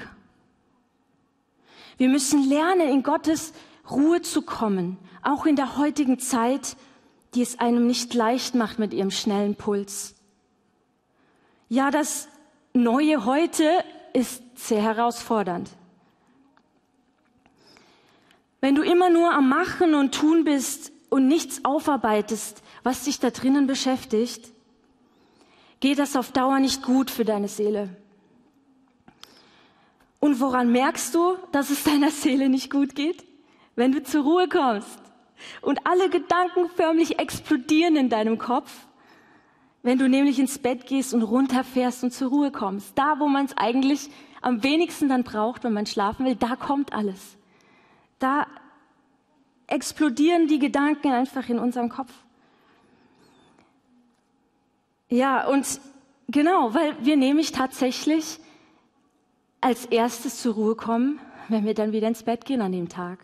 Wir 1.97 2.09
müssen 2.09 2.49
lernen, 2.49 2.89
in 2.89 3.03
Gottes 3.03 3.53
Ruhe 3.91 4.23
zu 4.23 4.41
kommen, 4.41 4.97
auch 5.21 5.45
in 5.45 5.55
der 5.55 5.77
heutigen 5.77 6.17
Zeit, 6.17 6.77
die 7.35 7.43
es 7.43 7.59
einem 7.59 7.85
nicht 7.85 8.15
leicht 8.15 8.55
macht 8.55 8.79
mit 8.79 8.91
ihrem 8.93 9.11
schnellen 9.11 9.53
Puls. 9.53 10.15
Ja, 11.69 11.91
das 11.91 12.27
Neue 12.73 13.25
heute 13.25 13.83
ist 14.13 14.41
sehr 14.55 14.81
herausfordernd. 14.81 15.69
Wenn 18.59 18.73
du 18.73 18.81
immer 18.81 19.09
nur 19.11 19.31
am 19.31 19.49
Machen 19.49 19.93
und 19.93 20.13
Tun 20.15 20.43
bist 20.43 20.91
und 21.09 21.27
nichts 21.27 21.63
aufarbeitest, 21.63 22.63
was 22.83 23.03
dich 23.03 23.19
da 23.19 23.29
drinnen 23.29 23.67
beschäftigt, 23.67 24.51
geht 25.79 25.99
das 25.99 26.15
auf 26.15 26.31
Dauer 26.31 26.59
nicht 26.59 26.83
gut 26.83 27.11
für 27.11 27.23
deine 27.23 27.47
Seele. 27.47 27.89
Und 30.19 30.39
woran 30.39 30.71
merkst 30.71 31.13
du, 31.13 31.37
dass 31.51 31.69
es 31.69 31.83
deiner 31.83 32.11
Seele 32.11 32.49
nicht 32.49 32.71
gut 32.71 32.95
geht? 32.95 33.23
Wenn 33.75 33.91
du 33.91 34.03
zur 34.03 34.23
Ruhe 34.23 34.49
kommst 34.49 34.99
und 35.61 35.85
alle 35.85 36.09
Gedanken 36.09 36.69
förmlich 36.75 37.19
explodieren 37.19 37.95
in 37.95 38.09
deinem 38.09 38.37
Kopf, 38.39 38.71
wenn 39.81 39.97
du 39.97 40.09
nämlich 40.09 40.39
ins 40.39 40.59
Bett 40.59 40.85
gehst 40.87 41.13
und 41.13 41.23
runterfährst 41.23 42.03
und 42.03 42.11
zur 42.11 42.29
Ruhe 42.29 42.51
kommst. 42.51 42.97
Da, 42.97 43.19
wo 43.19 43.27
man 43.27 43.45
es 43.45 43.57
eigentlich 43.57 44.09
am 44.41 44.63
wenigsten 44.63 45.09
dann 45.09 45.23
braucht, 45.23 45.63
wenn 45.63 45.73
man 45.73 45.85
schlafen 45.85 46.25
will, 46.25 46.35
da 46.35 46.55
kommt 46.55 46.93
alles. 46.93 47.37
Da 48.19 48.47
explodieren 49.67 50.47
die 50.47 50.59
Gedanken 50.59 51.11
einfach 51.11 51.47
in 51.49 51.59
unserem 51.59 51.89
Kopf. 51.89 52.11
Ja, 55.09 55.47
und 55.47 55.79
genau, 56.27 56.73
weil 56.73 56.95
wir 57.03 57.17
nämlich 57.17 57.51
tatsächlich 57.51 58.39
als 59.61 59.85
erstes 59.85 60.41
zur 60.41 60.55
Ruhe 60.55 60.75
kommen, 60.75 61.19
wenn 61.47 61.65
wir 61.65 61.73
dann 61.73 61.91
wieder 61.91 62.07
ins 62.07 62.23
Bett 62.23 62.45
gehen 62.45 62.61
an 62.61 62.71
dem 62.71 62.89
Tag. 62.89 63.19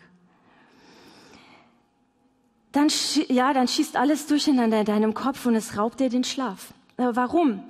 Dann, 2.76 2.90
ja, 3.28 3.54
dann 3.54 3.68
schießt 3.68 3.96
alles 3.96 4.26
durcheinander 4.26 4.80
in 4.80 4.84
deinem 4.84 5.14
Kopf 5.14 5.46
und 5.46 5.54
es 5.54 5.78
raubt 5.78 5.98
dir 5.98 6.10
den 6.10 6.24
Schlaf. 6.24 6.74
Warum? 6.98 7.62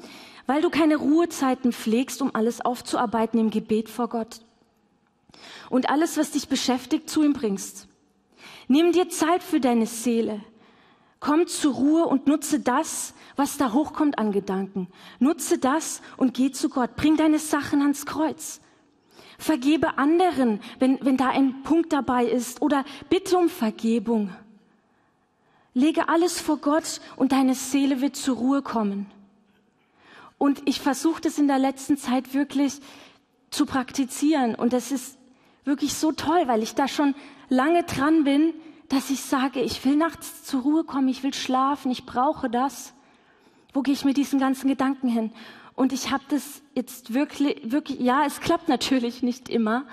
Weil 0.47 0.63
du 0.63 0.69
keine 0.69 0.97
Ruhezeiten 0.97 1.71
pflegst, 1.73 2.21
um 2.23 2.35
alles 2.35 2.61
aufzuarbeiten 2.61 3.39
im 3.39 3.51
Gebet 3.51 3.89
vor 3.89 4.09
Gott. 4.09 4.41
Und 5.71 5.91
alles, 5.91 6.17
was 6.17 6.33
dich 6.33 6.49
beschäftigt, 6.49 7.09
zu 7.09 7.23
ihm 7.23 7.35
bringst. 7.35 7.87
Nimm 8.67 8.91
dir 8.91 9.09
Zeit 9.09 9.45
für 9.45 9.61
deine 9.61 9.87
Seele. 9.87 10.41
Komm 11.21 11.47
zur 11.47 11.75
Ruhe 11.75 12.07
und 12.07 12.27
nutze 12.27 12.59
das, 12.59 13.15
was 13.37 13.59
da 13.59 13.73
hochkommt 13.73 14.19
an 14.19 14.33
Gedanken. 14.33 14.89
Nutze 15.21 15.59
das 15.59 16.03
und 16.17 16.35
geh 16.35 16.51
zu 16.51 16.69
Gott. 16.69 16.97
Bring 16.97 17.17
deine 17.17 17.39
Sachen 17.39 17.81
ans 17.81 18.07
Kreuz. 18.07 18.61
Vergebe 19.39 19.99
anderen, 19.99 20.59
wenn, 20.81 20.99
wenn 21.01 21.17
da 21.17 21.29
ein 21.29 21.63
Punkt 21.63 21.93
dabei 21.93 22.25
ist. 22.25 22.61
Oder 22.61 22.85
bitte 23.09 23.39
um 23.39 23.49
Vergebung. 23.49 24.33
Lege 25.77 26.09
alles 26.09 26.41
vor 26.41 26.57
Gott 26.57 27.03
und 27.17 27.33
deine 27.33 27.55
Seele 27.55 28.01
wird 28.01 28.17
zur 28.17 28.37
Ruhe 28.39 28.63
kommen. 28.63 29.05
Und 30.39 30.63
ich 30.65 30.81
versuche 30.81 31.21
das 31.21 31.37
in 31.37 31.49
der 31.49 31.59
letzten 31.59 31.99
Zeit 31.99 32.33
wirklich 32.33 32.81
zu 33.51 33.67
praktizieren. 33.67 34.55
Und 34.55 34.73
das 34.73 34.91
ist 34.91 35.19
wirklich 35.67 35.93
so 35.93 36.13
toll, 36.13 36.45
weil 36.47 36.63
ich 36.63 36.75
da 36.75 36.89
schon 36.89 37.15
lange 37.51 37.83
dran 37.83 38.25
bin, 38.25 38.55
dass 38.89 39.11
ich 39.11 39.21
sage, 39.21 39.61
ich 39.61 39.85
will 39.85 39.97
nachts 39.97 40.45
zur 40.45 40.63
Ruhe 40.63 40.85
kommen, 40.85 41.09
ich 41.09 41.23
will 41.23 41.35
schlafen, 41.35 41.91
ich 41.91 42.07
brauche 42.07 42.49
das. 42.49 42.95
Wo 43.75 43.83
gehe 43.83 43.93
ich 43.93 44.07
mit 44.07 44.17
diesen 44.17 44.39
ganzen 44.41 44.69
Gedanken 44.69 45.09
hin? 45.09 45.31
Und 45.75 45.93
ich 45.93 46.11
habe 46.11 46.25
das 46.31 46.63
jetzt 46.75 47.13
wirklich, 47.13 47.71
wirklich, 47.71 48.01
ja, 48.01 48.25
es 48.25 48.41
klappt 48.41 48.71
natürlich 48.71 49.23
nicht 49.23 49.51
immer, 49.51 49.85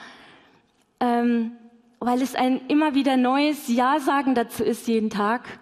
ähm, 1.01 1.51
weil 1.99 2.21
es 2.21 2.35
ein 2.35 2.61
immer 2.69 2.95
wieder 2.95 3.17
neues 3.17 3.67
Ja 3.67 3.99
sagen 3.99 4.33
dazu 4.33 4.63
ist 4.63 4.87
jeden 4.87 5.09
Tag. 5.09 5.59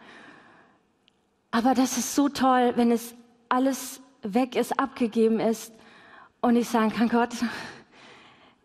Aber 1.51 1.74
das 1.74 1.98
ist 1.98 2.15
so 2.15 2.29
toll, 2.29 2.74
wenn 2.75 2.91
es 2.91 3.13
alles 3.50 4.01
weg 4.24 4.55
ist, 4.55 4.79
abgegeben 4.79 5.39
ist 5.39 5.74
und 6.39 6.55
ich 6.55 6.70
sagen 6.70 6.91
kann, 6.91 7.10
Gott, 7.10 7.31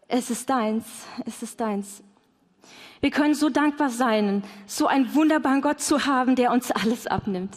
es 0.08 0.30
ist 0.30 0.48
deins, 0.48 0.84
es 1.24 1.42
ist 1.42 1.60
deins. 1.60 2.02
Wir 3.00 3.10
können 3.10 3.34
so 3.34 3.50
dankbar 3.50 3.90
sein, 3.90 4.42
so 4.66 4.86
einen 4.86 5.14
wunderbaren 5.14 5.60
Gott 5.60 5.80
zu 5.80 6.06
haben, 6.06 6.36
der 6.36 6.52
uns 6.52 6.70
alles 6.70 7.06
abnimmt. 7.06 7.56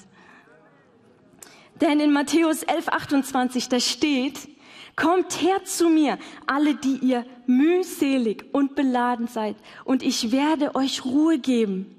Denn 1.79 2.00
in 2.00 2.12
Matthäus 2.12 2.63
11, 2.63 2.89
28, 2.89 3.69
da 3.69 3.79
steht, 3.79 4.50
Kommt 5.00 5.41
her 5.41 5.63
zu 5.63 5.88
mir, 5.88 6.17
alle, 6.45 6.75
die 6.75 6.98
ihr 6.98 7.25
mühselig 7.45 8.43
und 8.51 8.75
beladen 8.75 9.27
seid, 9.27 9.55
und 9.86 10.03
ich 10.03 10.33
werde 10.33 10.75
euch 10.75 11.05
Ruhe 11.05 11.39
geben. 11.39 11.95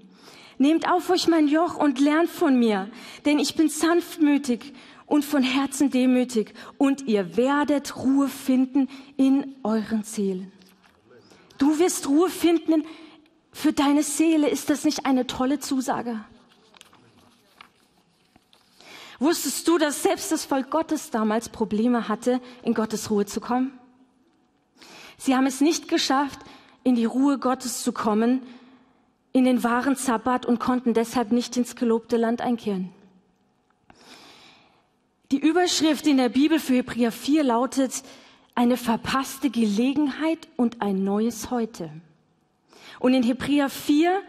Nehmt 0.60 0.86
auf 0.86 1.08
euch 1.08 1.26
mein 1.26 1.48
Joch 1.48 1.76
und 1.76 2.00
lernt 2.00 2.28
von 2.28 2.58
mir, 2.58 2.90
denn 3.24 3.38
ich 3.38 3.54
bin 3.54 3.70
sanftmütig 3.70 4.74
und 5.06 5.24
von 5.24 5.42
Herzen 5.42 5.90
demütig, 5.90 6.52
und 6.76 7.08
ihr 7.08 7.38
werdet 7.38 7.96
Ruhe 7.96 8.28
finden 8.28 8.86
in 9.16 9.56
euren 9.62 10.02
Seelen. 10.02 10.52
Du 11.56 11.78
wirst 11.78 12.06
Ruhe 12.10 12.28
finden 12.28 12.84
für 13.50 13.72
deine 13.72 14.02
Seele. 14.02 14.50
Ist 14.50 14.68
das 14.68 14.84
nicht 14.84 15.06
eine 15.06 15.26
tolle 15.26 15.60
Zusage? 15.60 16.22
Wusstest 19.18 19.66
du, 19.66 19.78
dass 19.78 20.02
selbst 20.02 20.30
das 20.30 20.44
Volk 20.44 20.70
Gottes 20.70 21.10
damals 21.10 21.48
Probleme 21.48 22.06
hatte, 22.06 22.38
in 22.62 22.74
Gottes 22.74 23.10
Ruhe 23.10 23.24
zu 23.24 23.40
kommen? 23.40 23.72
Sie 25.16 25.34
haben 25.34 25.46
es 25.46 25.62
nicht 25.62 25.88
geschafft, 25.88 26.40
in 26.84 26.96
die 26.96 27.06
Ruhe 27.06 27.38
Gottes 27.38 27.82
zu 27.82 27.92
kommen, 27.92 28.42
in 29.32 29.44
den 29.44 29.62
wahren 29.62 29.96
Sabbat 29.96 30.46
und 30.46 30.58
konnten 30.58 30.94
deshalb 30.94 31.32
nicht 31.32 31.56
ins 31.56 31.76
gelobte 31.76 32.16
Land 32.16 32.40
einkehren. 32.40 32.90
Die 35.30 35.38
Überschrift 35.38 36.06
in 36.06 36.16
der 36.16 36.28
Bibel 36.28 36.58
für 36.58 36.74
Hebräer 36.74 37.12
4 37.12 37.44
lautet, 37.44 38.02
eine 38.56 38.76
verpasste 38.76 39.48
Gelegenheit 39.48 40.48
und 40.56 40.82
ein 40.82 41.04
neues 41.04 41.50
Heute. 41.50 41.90
Und 42.98 43.14
in 43.14 43.22
Hebräer 43.22 43.70
4, 43.70 44.20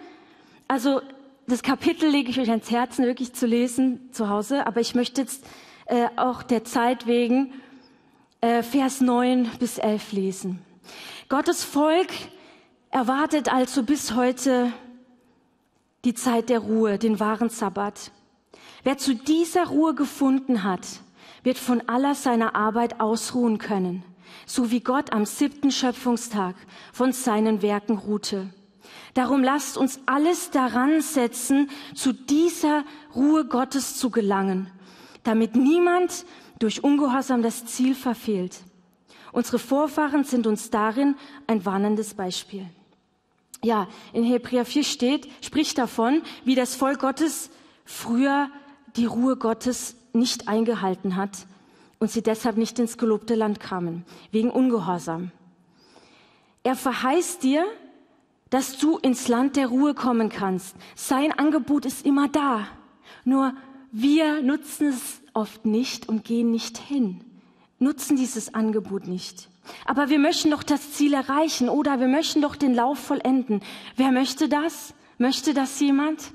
also 0.67 1.01
das 1.47 1.63
Kapitel 1.63 2.07
lege 2.07 2.29
ich 2.29 2.39
euch 2.39 2.49
ans 2.49 2.69
Herzen, 2.69 3.05
wirklich 3.05 3.33
zu 3.33 3.47
lesen 3.47 4.09
zu 4.11 4.29
Hause, 4.29 4.67
aber 4.67 4.79
ich 4.79 4.93
möchte 4.93 5.21
jetzt 5.21 5.43
äh, 5.85 6.07
auch 6.15 6.43
der 6.43 6.63
Zeit 6.63 7.07
wegen 7.07 7.51
äh, 8.39 8.61
Vers 8.61 9.01
9 9.01 9.49
bis 9.59 9.79
11 9.79 10.11
lesen. 10.11 10.61
Gottes 11.27 11.63
Volk 11.63 12.09
erwartet 12.91 13.51
also 13.51 13.83
bis 13.83 14.13
heute 14.13 14.71
die 16.05 16.13
Zeit 16.13 16.49
der 16.49 16.59
Ruhe, 16.59 16.97
den 16.97 17.19
wahren 17.19 17.49
Sabbat. 17.49 18.11
Wer 18.83 18.97
zu 18.97 19.15
dieser 19.15 19.67
Ruhe 19.67 19.93
gefunden 19.93 20.63
hat, 20.63 20.87
wird 21.43 21.57
von 21.57 21.87
aller 21.87 22.15
seiner 22.15 22.55
Arbeit 22.55 22.99
ausruhen 22.99 23.57
können, 23.57 24.03
so 24.45 24.71
wie 24.71 24.79
Gott 24.79 25.13
am 25.13 25.25
siebten 25.25 25.71
Schöpfungstag 25.71 26.55
von 26.91 27.11
seinen 27.13 27.61
Werken 27.61 27.97
ruhte. 27.97 28.49
Darum 29.13 29.43
lasst 29.43 29.77
uns 29.77 29.99
alles 30.05 30.51
daran 30.51 31.01
setzen, 31.01 31.69
zu 31.93 32.13
dieser 32.13 32.83
Ruhe 33.15 33.45
Gottes 33.45 33.97
zu 33.97 34.09
gelangen, 34.09 34.71
damit 35.23 35.55
niemand 35.55 36.25
durch 36.59 36.83
Ungehorsam 36.83 37.41
das 37.41 37.65
Ziel 37.65 37.95
verfehlt. 37.95 38.61
Unsere 39.31 39.59
Vorfahren 39.59 40.23
sind 40.23 40.47
uns 40.47 40.69
darin 40.69 41.15
ein 41.47 41.65
warnendes 41.65 42.13
Beispiel. 42.13 42.65
Ja, 43.63 43.87
in 44.13 44.23
Hebräer 44.23 44.65
4 44.65 44.83
steht, 44.83 45.29
spricht 45.43 45.77
davon, 45.77 46.23
wie 46.45 46.55
das 46.55 46.75
Volk 46.75 46.99
Gottes 46.99 47.51
früher 47.85 48.49
die 48.95 49.05
Ruhe 49.05 49.35
Gottes 49.35 49.95
nicht 50.13 50.47
eingehalten 50.47 51.15
hat 51.15 51.45
und 51.99 52.09
sie 52.09 52.23
deshalb 52.23 52.57
nicht 52.57 52.79
ins 52.79 52.97
gelobte 52.97 53.35
Land 53.35 53.59
kamen, 53.59 54.03
wegen 54.31 54.49
Ungehorsam. 54.49 55.31
Er 56.63 56.75
verheißt 56.75 57.43
dir, 57.43 57.65
dass 58.49 58.77
du 58.77 58.97
ins 58.97 59.27
Land 59.27 59.55
der 59.55 59.67
Ruhe 59.67 59.93
kommen 59.93 60.29
kannst. 60.29 60.75
Sein 60.95 61.31
Angebot 61.31 61.85
ist 61.85 62.05
immer 62.05 62.27
da. 62.27 62.67
Nur 63.23 63.53
wir 63.91 64.41
nutzen 64.41 64.87
es 64.87 65.21
oft 65.33 65.65
nicht 65.65 66.09
und 66.09 66.23
gehen 66.23 66.51
nicht 66.51 66.77
hin, 66.77 67.23
nutzen 67.79 68.17
dieses 68.17 68.53
Angebot 68.53 69.07
nicht. 69.07 69.50
Aber 69.85 70.09
wir 70.09 70.19
möchten 70.19 70.51
doch 70.51 70.63
das 70.63 70.93
Ziel 70.93 71.13
erreichen 71.13 71.69
oder 71.69 71.99
wir 71.99 72.07
möchten 72.07 72.41
doch 72.41 72.55
den 72.55 72.73
Lauf 72.73 72.99
vollenden. 72.99 73.61
Wer 73.95 74.11
möchte 74.11 74.49
das? 74.49 74.93
Möchte 75.17 75.53
das 75.53 75.79
jemand? 75.79 76.33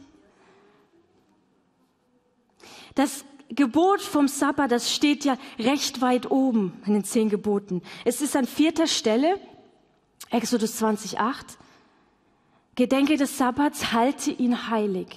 Das 2.95 3.25
Gebot 3.49 4.01
vom 4.01 4.27
Sabbat, 4.27 4.73
das 4.73 4.93
steht 4.93 5.25
ja 5.25 5.37
recht 5.59 6.01
weit 6.01 6.31
oben 6.31 6.81
in 6.87 6.95
den 6.95 7.05
zehn 7.05 7.29
Geboten. 7.29 7.83
Es 8.05 8.21
ist 8.21 8.37
an 8.37 8.47
vierter 8.47 8.87
Stelle 8.87 9.39
Exodus 10.31 10.83
20,8. 10.83 11.57
Gedenke 12.75 13.17
des 13.17 13.39
Sabbats, 13.39 13.93
halte 13.93 14.31
ihn 14.31 14.69
heilig. 14.69 15.09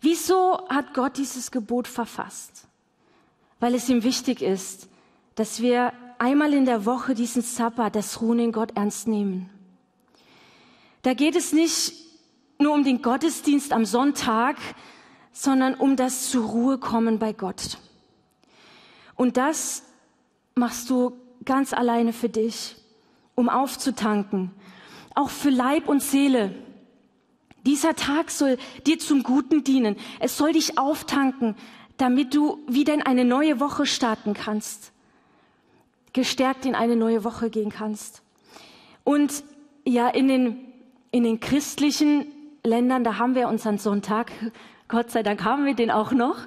Wieso 0.00 0.66
hat 0.68 0.94
Gott 0.94 1.18
dieses 1.18 1.50
Gebot 1.50 1.86
verfasst? 1.86 2.66
Weil 3.60 3.74
es 3.74 3.88
ihm 3.88 4.02
wichtig 4.02 4.42
ist, 4.42 4.88
dass 5.34 5.60
wir 5.60 5.92
einmal 6.18 6.52
in 6.52 6.64
der 6.64 6.84
Woche 6.84 7.14
diesen 7.14 7.42
Sabbat, 7.42 7.94
das 7.96 8.20
Ruhen 8.20 8.38
in 8.38 8.52
Gott 8.52 8.72
ernst 8.76 9.08
nehmen. 9.08 9.50
Da 11.02 11.14
geht 11.14 11.36
es 11.36 11.52
nicht 11.52 11.92
nur 12.58 12.72
um 12.72 12.84
den 12.84 13.02
Gottesdienst 13.02 13.72
am 13.72 13.84
Sonntag, 13.84 14.56
sondern 15.32 15.74
um 15.74 15.96
das 15.96 16.30
zur 16.30 16.46
Ruhe 16.46 16.78
kommen 16.78 17.18
bei 17.18 17.32
Gott. 17.32 17.78
Und 19.14 19.36
das 19.36 19.82
machst 20.54 20.90
du 20.90 21.12
ganz 21.44 21.72
alleine 21.72 22.12
für 22.12 22.28
dich, 22.28 22.76
um 23.34 23.48
aufzutanken, 23.48 24.50
auch 25.14 25.30
für 25.30 25.50
Leib 25.50 25.88
und 25.88 26.02
Seele. 26.02 26.54
Dieser 27.64 27.94
Tag 27.94 28.30
soll 28.30 28.58
dir 28.86 28.98
zum 28.98 29.22
Guten 29.22 29.64
dienen. 29.64 29.96
Es 30.20 30.36
soll 30.36 30.52
dich 30.52 30.78
auftanken, 30.78 31.56
damit 31.96 32.34
du 32.34 32.58
wieder 32.68 32.94
in 32.94 33.02
eine 33.02 33.24
neue 33.24 33.60
Woche 33.60 33.86
starten 33.86 34.34
kannst, 34.34 34.92
gestärkt 36.16 36.64
in 36.64 36.74
eine 36.74 36.96
neue 36.96 37.24
Woche 37.24 37.50
gehen 37.50 37.70
kannst. 37.70 38.22
Und 39.04 39.44
ja, 39.84 40.08
in 40.08 40.28
den, 40.28 40.56
in 41.10 41.24
den 41.24 41.40
christlichen 41.40 42.26
Ländern, 42.64 43.04
da 43.04 43.18
haben 43.18 43.34
wir 43.34 43.48
unseren 43.48 43.78
Sonntag. 43.78 44.32
Gott 44.88 45.10
sei 45.10 45.22
Dank 45.22 45.44
haben 45.44 45.66
wir 45.66 45.74
den 45.74 45.90
auch 45.90 46.12
noch. 46.12 46.38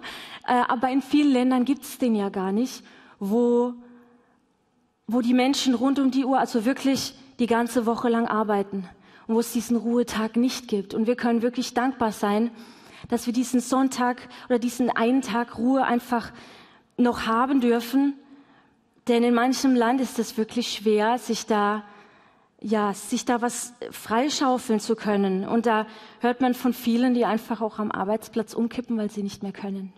Äh, 0.48 0.64
aber 0.68 0.90
in 0.90 1.04
vielen 1.04 1.32
Ländern 1.32 1.66
gibt 1.66 1.84
es 1.84 2.00
den 2.00 2.16
ja 2.16 2.30
gar 2.30 2.52
nicht, 2.52 2.84
wo, 3.20 3.76
wo 5.06 5.22
die 5.22 5.36
Menschen 5.36 5.76
rund 5.76 6.00
um 6.00 6.10
die 6.10 6.26
Uhr, 6.26 6.40
also 6.40 6.66
wirklich 6.66 7.14
die 7.38 7.48
ganze 7.48 7.86
Woche 7.86 8.10
lang 8.10 8.28
arbeiten 8.28 8.90
und 9.28 9.36
wo 9.36 9.40
es 9.40 9.54
diesen 9.54 9.78
Ruhetag 9.78 10.36
nicht 10.36 10.68
gibt. 10.68 10.96
Und 10.96 11.06
wir 11.06 11.16
können 11.16 11.44
wirklich 11.44 11.76
dankbar 11.76 12.12
sein, 12.12 12.50
dass 13.08 13.28
wir 13.28 13.34
diesen 13.34 13.60
Sonntag 13.60 14.30
oder 14.48 14.58
diesen 14.58 14.90
einen 14.90 15.22
Tag 15.22 15.60
Ruhe 15.60 15.84
einfach 15.84 16.32
noch 16.98 17.28
haben 17.28 17.62
dürfen. 17.62 18.16
Denn 19.10 19.24
in 19.24 19.34
manchem 19.34 19.76
Land 19.76 20.00
ist 20.00 20.20
es 20.20 20.38
wirklich 20.38 20.72
schwer, 20.72 21.18
sich 21.18 21.46
da 21.46 21.84
ja, 22.62 22.94
sich 22.94 23.26
da 23.26 23.42
was 23.42 23.74
freischaufeln 23.90 24.80
zu 24.80 24.96
können. 24.96 25.48
Und 25.48 25.66
da 25.66 25.88
hört 26.20 26.42
man 26.42 26.54
von 26.54 26.74
vielen, 26.74 27.14
die 27.14 27.26
einfach 27.26 27.62
auch 27.62 27.80
am 27.80 27.92
Arbeitsplatz 27.92 28.54
umkippen, 28.54 28.98
weil 28.98 29.10
sie 29.10 29.24
nicht 29.24 29.44
mehr 29.44 29.54
können. 29.54 29.94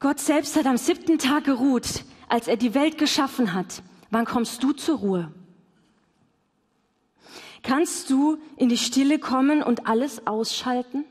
Gott 0.00 0.18
selbst 0.18 0.56
hat 0.56 0.66
am 0.66 0.76
siebten 0.76 1.18
Tag 1.18 1.44
geruht, 1.44 2.04
als 2.28 2.48
er 2.48 2.56
die 2.56 2.74
Welt 2.74 2.98
geschaffen 2.98 3.52
hat. 3.52 3.82
Wann 4.10 4.24
kommst 4.24 4.62
du 4.62 4.72
zur 4.72 4.98
Ruhe? 4.98 5.32
Kannst 7.62 8.10
du 8.10 8.38
in 8.56 8.68
die 8.68 8.78
Stille 8.78 9.20
kommen 9.20 9.62
und 9.62 9.86
alles 9.86 10.26
ausschalten? 10.26 11.04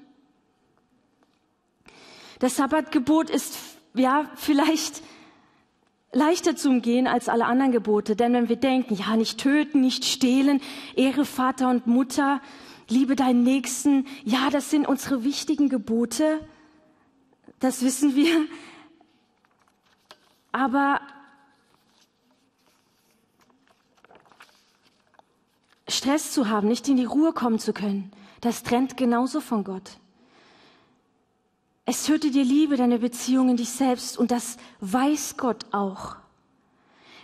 Das 2.39 2.57
Sabbatgebot 2.57 3.29
ist 3.29 3.57
ja 3.93 4.29
vielleicht 4.35 5.01
leichter 6.11 6.55
zu 6.55 6.69
umgehen 6.69 7.07
als 7.07 7.29
alle 7.29 7.45
anderen 7.45 7.71
Gebote. 7.71 8.15
Denn 8.15 8.33
wenn 8.33 8.49
wir 8.49 8.57
denken, 8.57 8.95
ja, 8.95 9.15
nicht 9.15 9.39
töten, 9.39 9.81
nicht 9.81 10.05
stehlen, 10.05 10.61
Ehre 10.95 11.25
Vater 11.25 11.69
und 11.69 11.87
Mutter, 11.87 12.41
liebe 12.89 13.15
deinen 13.15 13.43
Nächsten, 13.43 14.05
ja, 14.23 14.49
das 14.49 14.69
sind 14.69 14.87
unsere 14.87 15.23
wichtigen 15.23 15.69
Gebote, 15.69 16.39
das 17.59 17.83
wissen 17.83 18.15
wir. 18.15 18.45
Aber 20.51 20.99
Stress 25.87 26.31
zu 26.31 26.49
haben, 26.49 26.67
nicht 26.67 26.87
in 26.87 26.97
die 26.97 27.05
Ruhe 27.05 27.31
kommen 27.33 27.59
zu 27.59 27.73
können, 27.73 28.11
das 28.41 28.63
trennt 28.63 28.97
genauso 28.97 29.39
von 29.39 29.63
Gott. 29.63 29.97
Es 31.85 32.05
tötet 32.05 32.35
dir 32.35 32.43
Liebe, 32.43 32.77
deine 32.77 32.99
Beziehung 32.99 33.49
in 33.49 33.57
dich 33.57 33.69
selbst 33.69 34.17
und 34.17 34.31
das 34.31 34.57
weiß 34.81 35.37
Gott 35.37 35.65
auch. 35.71 36.15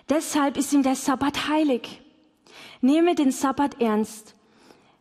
Deshalb 0.10 0.58
ist 0.58 0.74
ihm 0.74 0.84
der 0.84 0.96
Sabbat 0.96 1.50
heilig. 1.50 2.02
Nehme 2.82 3.16
den 3.16 3.32
Sabbat 3.32 3.82
ernst. 3.82 4.36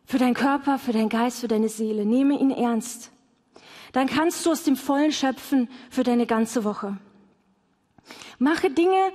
Für 0.05 0.19
deinen 0.19 0.35
Körper, 0.35 0.79
für 0.79 0.93
deinen 0.93 1.09
Geist, 1.09 1.39
für 1.39 1.47
deine 1.47 1.69
Seele. 1.69 2.05
Nehme 2.05 2.39
ihn 2.39 2.51
ernst. 2.51 3.11
Dann 3.93 4.07
kannst 4.07 4.45
du 4.45 4.51
aus 4.51 4.63
dem 4.63 4.75
Vollen 4.75 5.11
schöpfen 5.11 5.69
für 5.89 6.03
deine 6.03 6.25
ganze 6.25 6.63
Woche. 6.63 6.97
Mache 8.37 8.69
Dinge 8.69 9.11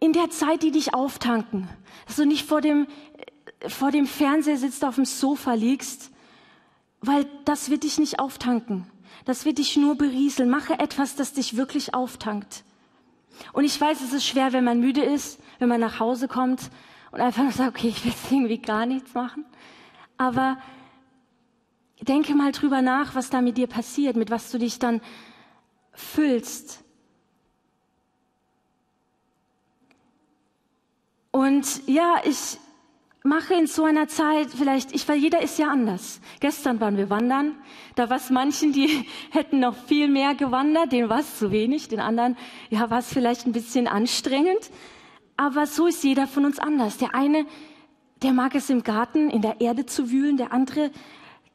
in 0.00 0.12
der 0.12 0.30
Zeit, 0.30 0.62
die 0.62 0.70
dich 0.70 0.94
auftanken. 0.94 1.68
Dass 2.06 2.16
du 2.16 2.24
nicht 2.24 2.46
vor 2.46 2.60
dem, 2.60 2.86
vor 3.66 3.90
dem 3.90 4.06
Fernseher 4.06 4.56
sitzt, 4.56 4.84
auf 4.84 4.94
dem 4.94 5.04
Sofa 5.04 5.54
liegst, 5.54 6.10
weil 7.00 7.26
das 7.44 7.70
wird 7.70 7.84
dich 7.84 7.98
nicht 7.98 8.18
auftanken. 8.18 8.86
Das 9.24 9.44
wird 9.44 9.58
dich 9.58 9.76
nur 9.76 9.96
berieseln. 9.96 10.50
Mache 10.50 10.78
etwas, 10.78 11.16
das 11.16 11.32
dich 11.32 11.56
wirklich 11.56 11.94
auftankt. 11.94 12.64
Und 13.52 13.64
ich 13.64 13.80
weiß, 13.80 14.00
es 14.00 14.12
ist 14.12 14.26
schwer, 14.26 14.52
wenn 14.52 14.64
man 14.64 14.80
müde 14.80 15.02
ist, 15.02 15.38
wenn 15.58 15.68
man 15.68 15.80
nach 15.80 16.00
Hause 16.00 16.28
kommt 16.28 16.70
und 17.10 17.20
einfach 17.20 17.42
nur 17.42 17.52
sagt, 17.52 17.76
okay, 17.76 17.88
ich 17.88 18.04
will 18.04 18.12
jetzt 18.12 18.30
irgendwie 18.30 18.58
gar 18.58 18.86
nichts 18.86 19.14
machen. 19.14 19.44
Aber 20.16 20.58
denke 22.08 22.34
mal 22.34 22.52
drüber 22.52 22.82
nach, 22.82 23.14
was 23.14 23.30
da 23.30 23.40
mit 23.40 23.58
dir 23.58 23.66
passiert, 23.66 24.16
mit 24.16 24.30
was 24.30 24.50
du 24.50 24.58
dich 24.58 24.78
dann 24.78 25.00
füllst. 25.92 26.82
Und 31.30 31.86
ja, 31.86 32.16
ich, 32.24 32.58
mache 33.28 33.54
in 33.54 33.66
so 33.66 33.84
einer 33.84 34.08
Zeit 34.08 34.48
vielleicht, 34.56 34.94
ich, 34.94 35.06
weil 35.08 35.18
jeder 35.18 35.42
ist 35.42 35.58
ja 35.58 35.68
anders. 35.68 36.20
Gestern 36.40 36.80
waren 36.80 36.96
wir 36.96 37.10
wandern, 37.10 37.54
da 37.94 38.10
war 38.10 38.16
es 38.16 38.30
manchen, 38.30 38.72
die 38.72 39.04
hätten 39.30 39.60
noch 39.60 39.76
viel 39.76 40.08
mehr 40.08 40.34
gewandert, 40.34 40.92
denen 40.92 41.08
war 41.08 41.20
es 41.20 41.38
zu 41.38 41.52
wenig, 41.52 41.88
den 41.88 42.00
anderen, 42.00 42.36
ja, 42.70 42.90
war 42.90 42.98
es 42.98 43.12
vielleicht 43.12 43.46
ein 43.46 43.52
bisschen 43.52 43.86
anstrengend. 43.86 44.70
Aber 45.36 45.66
so 45.66 45.86
ist 45.86 46.02
jeder 46.02 46.26
von 46.26 46.44
uns 46.44 46.58
anders. 46.58 46.98
Der 46.98 47.14
eine, 47.14 47.46
der 48.22 48.32
mag 48.32 48.54
es 48.54 48.70
im 48.70 48.82
Garten, 48.82 49.30
in 49.30 49.42
der 49.42 49.60
Erde 49.60 49.86
zu 49.86 50.10
wühlen, 50.10 50.36
der 50.36 50.52
andere, 50.52 50.90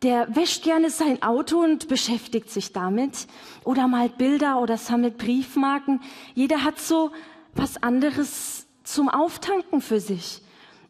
der 0.04 0.34
wäscht 0.36 0.64
gerne 0.64 0.90
sein 0.90 1.22
Auto 1.24 1.60
und 1.60 1.88
beschäftigt 1.88 2.50
sich 2.50 2.72
damit. 2.72 3.28
Oder 3.66 3.88
malt 3.88 4.18
Bilder 4.18 4.62
oder 4.62 4.78
sammelt 4.78 5.18
Briefmarken. 5.18 6.02
Jeder 6.34 6.64
hat 6.64 6.80
so 6.80 7.12
was 7.56 7.82
anderes 7.82 8.68
zum 8.84 9.10
Auftanken 9.10 9.82
für 9.82 10.00
sich. 10.00 10.43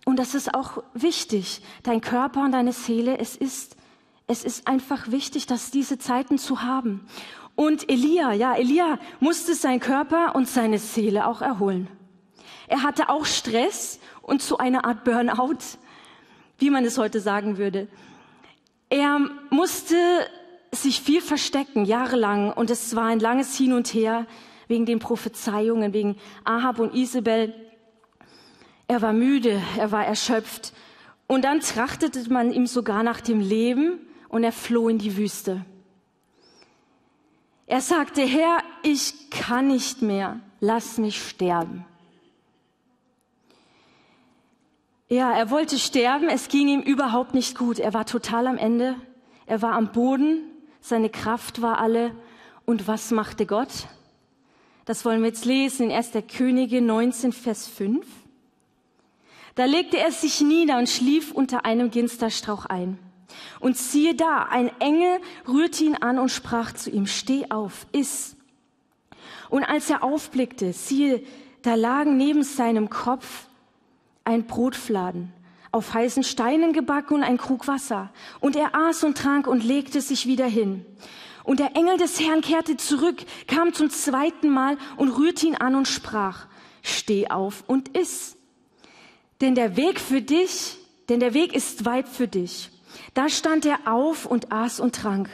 Und 0.05 0.17
das 0.17 0.35
ist 0.35 0.53
auch 0.53 0.83
wichtig. 0.93 1.61
Dein 1.83 2.01
Körper 2.01 2.41
und 2.41 2.51
deine 2.51 2.73
Seele, 2.73 3.17
es 3.17 3.35
ist, 3.35 3.77
es 4.27 4.43
ist 4.43 4.67
einfach 4.67 5.11
wichtig, 5.11 5.45
dass 5.45 5.71
diese 5.71 5.97
Zeiten 5.97 6.37
zu 6.37 6.61
haben. 6.61 7.07
Und 7.55 7.89
Elia, 7.89 8.33
ja, 8.33 8.55
Elia 8.55 8.99
musste 9.19 9.53
sein 9.53 9.79
Körper 9.79 10.35
und 10.35 10.47
seine 10.47 10.79
Seele 10.79 11.27
auch 11.27 11.41
erholen. 11.41 11.87
Er 12.67 12.83
hatte 12.83 13.09
auch 13.09 13.25
Stress 13.25 13.99
und 14.21 14.41
so 14.41 14.57
eine 14.57 14.85
Art 14.85 15.03
Burnout, 15.03 15.77
wie 16.57 16.69
man 16.69 16.83
es 16.85 16.97
heute 16.97 17.19
sagen 17.19 17.57
würde. 17.57 17.87
Er 18.89 19.19
musste 19.49 19.95
sich 20.71 21.01
viel 21.01 21.21
verstecken, 21.21 21.85
jahrelang, 21.85 22.51
und 22.51 22.69
es 22.69 22.95
war 22.95 23.05
ein 23.05 23.19
langes 23.19 23.55
Hin 23.55 23.73
und 23.73 23.93
Her 23.93 24.25
wegen 24.67 24.85
den 24.85 24.99
Prophezeiungen, 24.99 25.93
wegen 25.93 26.17
Ahab 26.43 26.79
und 26.79 26.95
Isabel. 26.95 27.53
Er 28.93 29.01
war 29.01 29.11
müde, 29.11 29.59
er 29.75 29.91
war 29.91 30.05
erschöpft. 30.05 30.71
Und 31.25 31.45
dann 31.45 31.61
trachtete 31.61 32.31
man 32.31 32.53
ihm 32.53 32.67
sogar 32.67 33.01
nach 33.01 33.21
dem 33.21 33.39
Leben 33.39 33.97
und 34.29 34.43
er 34.43 34.51
floh 34.51 34.87
in 34.87 34.99
die 34.99 35.17
Wüste. 35.17 35.65
Er 37.65 37.81
sagte, 37.81 38.21
Herr, 38.21 38.59
ich 38.83 39.31
kann 39.31 39.65
nicht 39.65 40.03
mehr, 40.03 40.39
lass 40.59 40.99
mich 40.99 41.27
sterben. 41.27 41.83
Ja, 45.09 45.31
er 45.31 45.49
wollte 45.49 45.79
sterben, 45.79 46.29
es 46.29 46.47
ging 46.47 46.67
ihm 46.67 46.81
überhaupt 46.81 47.33
nicht 47.33 47.57
gut. 47.57 47.79
Er 47.79 47.95
war 47.95 48.05
total 48.05 48.45
am 48.45 48.59
Ende, 48.59 48.95
er 49.47 49.63
war 49.63 49.73
am 49.73 49.91
Boden, 49.91 50.43
seine 50.81 51.09
Kraft 51.09 51.63
war 51.63 51.79
alle. 51.79 52.15
Und 52.65 52.87
was 52.87 53.09
machte 53.09 53.47
Gott? 53.47 53.87
Das 54.85 55.03
wollen 55.03 55.21
wir 55.21 55.29
jetzt 55.29 55.45
lesen 55.45 55.89
in 55.89 55.95
1. 55.95 56.11
Könige 56.27 56.79
19, 56.79 57.31
Vers 57.31 57.67
5. 57.67 58.05
Da 59.55 59.65
legte 59.65 59.97
er 59.97 60.11
sich 60.11 60.41
nieder 60.41 60.77
und 60.77 60.89
schlief 60.89 61.31
unter 61.31 61.65
einem 61.65 61.91
Ginsterstrauch 61.91 62.65
ein. 62.65 62.97
Und 63.59 63.77
siehe 63.77 64.15
da, 64.15 64.43
ein 64.49 64.71
Engel 64.79 65.19
rührte 65.47 65.83
ihn 65.83 65.95
an 65.95 66.19
und 66.19 66.29
sprach 66.29 66.73
zu 66.73 66.89
ihm, 66.89 67.05
steh 67.07 67.45
auf, 67.49 67.85
iss. 67.91 68.35
Und 69.49 69.63
als 69.63 69.89
er 69.89 70.03
aufblickte, 70.03 70.73
siehe, 70.73 71.23
da 71.61 71.75
lagen 71.75 72.17
neben 72.17 72.43
seinem 72.43 72.89
Kopf 72.89 73.47
ein 74.23 74.45
Brotfladen, 74.45 75.31
auf 75.71 75.93
heißen 75.93 76.23
Steinen 76.23 76.73
gebacken 76.73 77.15
und 77.15 77.23
ein 77.23 77.37
Krug 77.37 77.67
Wasser. 77.67 78.11
Und 78.39 78.55
er 78.55 78.75
aß 78.75 79.03
und 79.03 79.17
trank 79.17 79.47
und 79.47 79.63
legte 79.63 80.01
sich 80.01 80.25
wieder 80.25 80.45
hin. 80.45 80.85
Und 81.43 81.59
der 81.59 81.75
Engel 81.75 81.97
des 81.97 82.19
Herrn 82.19 82.41
kehrte 82.41 82.77
zurück, 82.77 83.23
kam 83.47 83.73
zum 83.73 83.89
zweiten 83.89 84.49
Mal 84.49 84.77
und 84.97 85.09
rührte 85.09 85.47
ihn 85.47 85.55
an 85.55 85.75
und 85.75 85.87
sprach, 85.87 86.47
steh 86.81 87.29
auf 87.29 87.63
und 87.67 87.97
iss. 87.97 88.37
Denn 89.41 89.55
der 89.55 89.75
Weg 89.75 89.99
für 89.99 90.21
dich, 90.21 90.77
denn 91.09 91.19
der 91.19 91.33
Weg 91.33 91.53
ist 91.53 91.85
weit 91.85 92.07
für 92.07 92.27
dich. 92.27 92.69
Da 93.13 93.29
stand 93.29 93.65
er 93.65 93.79
auf 93.85 94.25
und 94.25 94.51
aß 94.51 94.79
und 94.79 94.95
trank. 94.95 95.29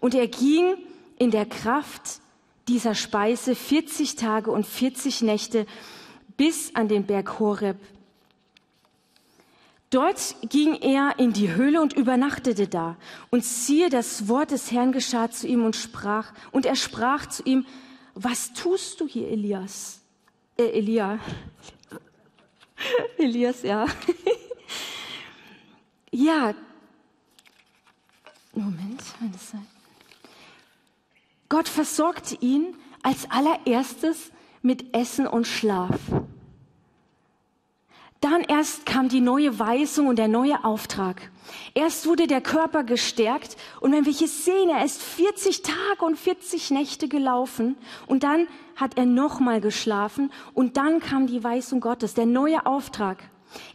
Und 0.00 0.14
er 0.14 0.28
ging 0.28 0.74
in 1.18 1.30
der 1.30 1.46
Kraft 1.46 2.20
dieser 2.68 2.94
Speise 2.94 3.54
40 3.54 4.16
Tage 4.16 4.50
und 4.50 4.66
40 4.66 5.22
Nächte 5.22 5.66
bis 6.36 6.74
an 6.74 6.88
den 6.88 7.06
Berg 7.06 7.38
Horeb. 7.38 7.76
Dort 9.90 10.34
ging 10.48 10.74
er 10.74 11.18
in 11.18 11.32
die 11.32 11.54
Höhle 11.54 11.80
und 11.80 11.92
übernachtete 11.92 12.66
da. 12.66 12.96
Und 13.30 13.44
siehe, 13.44 13.90
das 13.90 14.26
Wort 14.26 14.50
des 14.50 14.72
Herrn 14.72 14.90
geschah 14.90 15.30
zu 15.30 15.46
ihm 15.46 15.64
und 15.64 15.76
sprach, 15.76 16.32
und 16.50 16.66
er 16.66 16.74
sprach 16.74 17.26
zu 17.26 17.44
ihm, 17.44 17.64
was 18.14 18.52
tust 18.54 19.00
du 19.00 19.06
hier, 19.06 19.28
Elias? 19.28 20.00
Äh, 20.56 20.70
Elia. 20.70 21.20
Elias, 23.18 23.62
ja. 23.62 23.86
ja. 26.10 26.54
Moment. 28.52 29.02
Gott 31.48 31.68
versorgte 31.68 32.36
ihn 32.40 32.76
als 33.02 33.30
allererstes 33.30 34.30
mit 34.62 34.94
Essen 34.94 35.26
und 35.26 35.46
Schlaf. 35.46 35.98
Dann 38.24 38.40
erst 38.40 38.86
kam 38.86 39.10
die 39.10 39.20
neue 39.20 39.58
Weisung 39.58 40.06
und 40.06 40.18
der 40.18 40.28
neue 40.28 40.64
Auftrag. 40.64 41.30
Erst 41.74 42.06
wurde 42.06 42.26
der 42.26 42.40
Körper 42.40 42.82
gestärkt 42.82 43.58
und 43.82 43.92
wenn 43.92 44.06
wir 44.06 44.14
hier 44.14 44.28
sehen, 44.28 44.70
er 44.70 44.82
ist 44.82 45.02
40 45.02 45.60
Tage 45.60 46.06
und 46.06 46.16
40 46.16 46.70
Nächte 46.70 47.06
gelaufen 47.06 47.76
und 48.06 48.22
dann 48.22 48.46
hat 48.76 48.96
er 48.96 49.04
nochmal 49.04 49.60
geschlafen 49.60 50.32
und 50.54 50.78
dann 50.78 51.00
kam 51.00 51.26
die 51.26 51.44
Weisung 51.44 51.80
Gottes, 51.80 52.14
der 52.14 52.24
neue 52.24 52.64
Auftrag. 52.64 53.18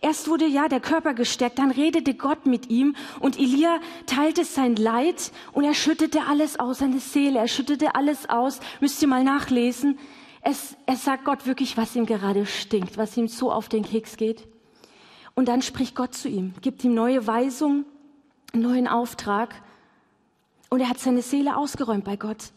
Erst 0.02 0.28
wurde 0.28 0.48
ja 0.48 0.68
der 0.68 0.80
Körper 0.80 1.14
gestärkt, 1.14 1.60
dann 1.60 1.70
redete 1.70 2.16
Gott 2.16 2.48
mit 2.48 2.72
ihm 2.72 2.96
und 3.20 3.38
Elia 3.38 3.78
teilte 4.08 4.46
sein 4.46 4.76
Leid 4.76 5.32
und 5.54 5.64
er 5.64 5.76
schüttete 5.76 6.24
alles 6.28 6.60
aus, 6.60 6.80
seine 6.80 7.00
Seele, 7.00 7.38
er 7.38 7.48
schüttete 7.48 7.94
alles 7.94 8.28
aus. 8.28 8.62
Müsst 8.82 9.00
ihr 9.04 9.10
mal 9.10 9.24
nachlesen. 9.24 10.00
Es, 10.42 10.76
er 10.86 10.96
sagt 10.96 11.26
Gott 11.26 11.46
wirklich, 11.46 11.78
was 11.78 11.96
ihm 11.96 12.06
gerade 12.06 12.46
stinkt, 12.46 12.98
was 12.98 13.18
ihm 13.18 13.28
so 13.28 13.52
auf 13.52 13.70
den 13.70 13.84
Keks 13.84 14.18
geht. 14.18 14.48
Und 15.36 15.48
dann 15.48 15.62
spricht 15.62 15.96
Gott 15.96 16.14
zu 16.14 16.28
ihm, 16.28 16.54
gibt 16.62 16.84
ihm 16.84 16.94
neue 16.94 17.26
Weisung, 17.28 17.86
einen 18.54 18.64
neuen 18.64 18.88
Auftrag. 18.88 19.62
Und 20.70 20.82
er 20.82 20.90
hat 20.90 21.00
seine 21.00 21.22
Seele 21.22 21.58
ausgeräumt 21.58 22.06
bei 22.06 22.16
Gott. 22.16 22.52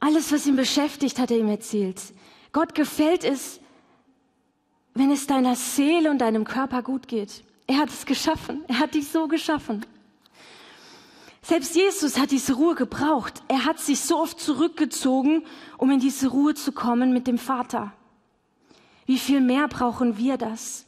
Alles, 0.00 0.32
was 0.32 0.46
ihn 0.46 0.56
beschäftigt, 0.56 1.18
hat 1.18 1.30
er 1.30 1.38
ihm 1.38 1.48
erzählt. 1.48 2.00
Gott 2.52 2.74
gefällt 2.74 3.24
es, 3.24 3.60
wenn 4.94 5.10
es 5.10 5.26
deiner 5.26 5.56
Seele 5.56 6.10
und 6.10 6.18
deinem 6.18 6.44
Körper 6.44 6.82
gut 6.82 7.08
geht. 7.08 7.44
Er 7.66 7.78
hat 7.78 7.88
es 7.88 8.04
geschaffen. 8.04 8.64
Er 8.68 8.78
hat 8.78 8.94
dich 8.94 9.08
so 9.08 9.28
geschaffen. 9.28 9.86
Selbst 11.44 11.74
Jesus 11.74 12.18
hat 12.18 12.30
diese 12.30 12.54
Ruhe 12.54 12.76
gebraucht. 12.76 13.42
Er 13.48 13.64
hat 13.64 13.80
sich 13.80 14.00
so 14.00 14.18
oft 14.18 14.38
zurückgezogen, 14.38 15.44
um 15.76 15.90
in 15.90 15.98
diese 15.98 16.28
Ruhe 16.28 16.54
zu 16.54 16.70
kommen 16.70 17.12
mit 17.12 17.26
dem 17.26 17.36
Vater. 17.36 17.92
Wie 19.06 19.18
viel 19.18 19.40
mehr 19.40 19.66
brauchen 19.66 20.16
wir 20.16 20.36
das? 20.36 20.86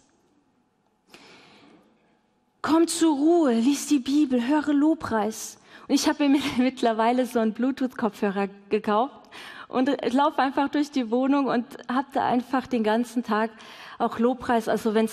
Komm 2.62 2.87
zur 2.87 3.17
Ruhe, 3.17 3.55
lies 3.55 3.88
die 3.88 3.99
Bibel, 3.99 4.47
höre 4.47 4.73
Lobpreis. 4.73 5.59
Und 5.88 5.97
ich 5.97 6.09
habe 6.09 6.29
mir 6.29 6.40
mittlerweile 6.57 7.27
so 7.27 7.40
einen 7.40 7.53
Bluetooth-Kopfhörer 7.53 8.49
gekauft 8.71 9.29
und 9.69 9.90
laufe 10.12 10.38
einfach 10.38 10.69
durch 10.69 10.93
die 10.93 11.11
Wohnung 11.11 11.47
und 11.47 11.67
habe 11.93 12.07
da 12.14 12.27
einfach 12.27 12.69
den 12.69 12.85
ganzen 12.85 13.25
Tag 13.25 13.51
auch 13.99 14.21
Lobpreis. 14.21 14.69
Also 14.69 14.95
wenn 14.95 15.07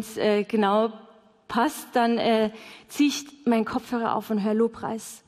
es 0.00 0.16
äh, 0.18 0.44
genau 0.44 0.92
passt, 1.54 1.86
dann 1.92 2.18
äh, 2.18 2.50
ziehe 2.88 3.10
ich 3.10 3.46
meinen 3.46 3.64
Kopfhörer 3.64 4.16
auf 4.16 4.28
und 4.30 4.42
höre 4.42 4.54
Lobpreis. 4.54 5.22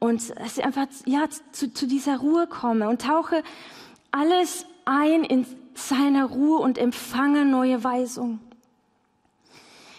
Und 0.00 0.36
dass 0.36 0.58
ich 0.58 0.64
einfach 0.64 0.88
ja, 1.06 1.28
zu, 1.52 1.72
zu 1.72 1.86
dieser 1.86 2.18
Ruhe 2.18 2.48
komme 2.48 2.88
und 2.88 3.02
tauche 3.02 3.44
alles 4.10 4.66
ein 4.84 5.22
in 5.22 5.46
seine 5.74 6.24
Ruhe 6.24 6.58
und 6.58 6.78
empfange 6.78 7.44
neue 7.44 7.84
Weisung. 7.84 8.40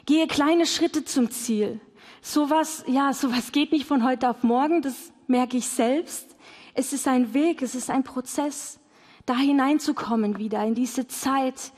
Gehe 0.05 0.27
kleine 0.27 0.65
Schritte 0.65 1.05
zum 1.05 1.31
Ziel. 1.31 1.79
Sowas, 2.21 2.83
ja, 2.87 3.13
sowas 3.13 3.53
geht 3.53 3.71
nicht 3.71 3.85
von 3.85 4.03
heute 4.03 4.29
auf 4.29 4.43
morgen, 4.43 4.81
das 4.81 5.13
merke 5.27 5.55
ich 5.55 5.67
selbst. 5.69 6.35
Es 6.73 6.91
ist 6.91 7.07
ein 7.07 7.33
Weg, 7.33 7.61
es 7.61 7.73
ist 7.73 7.89
ein 7.89 8.03
Prozess, 8.03 8.81
da 9.25 9.37
hineinzukommen 9.37 10.39
wieder 10.39 10.61
in 10.65 10.75
diese 10.75 11.07
Zeit, 11.07 11.71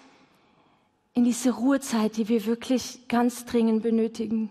in 1.13 1.23
diese 1.23 1.51
Ruhezeit, 1.51 2.17
die 2.17 2.29
wir 2.29 2.45
wirklich 2.45 3.07
ganz 3.07 3.45
dringend 3.45 3.83
benötigen. 3.83 4.49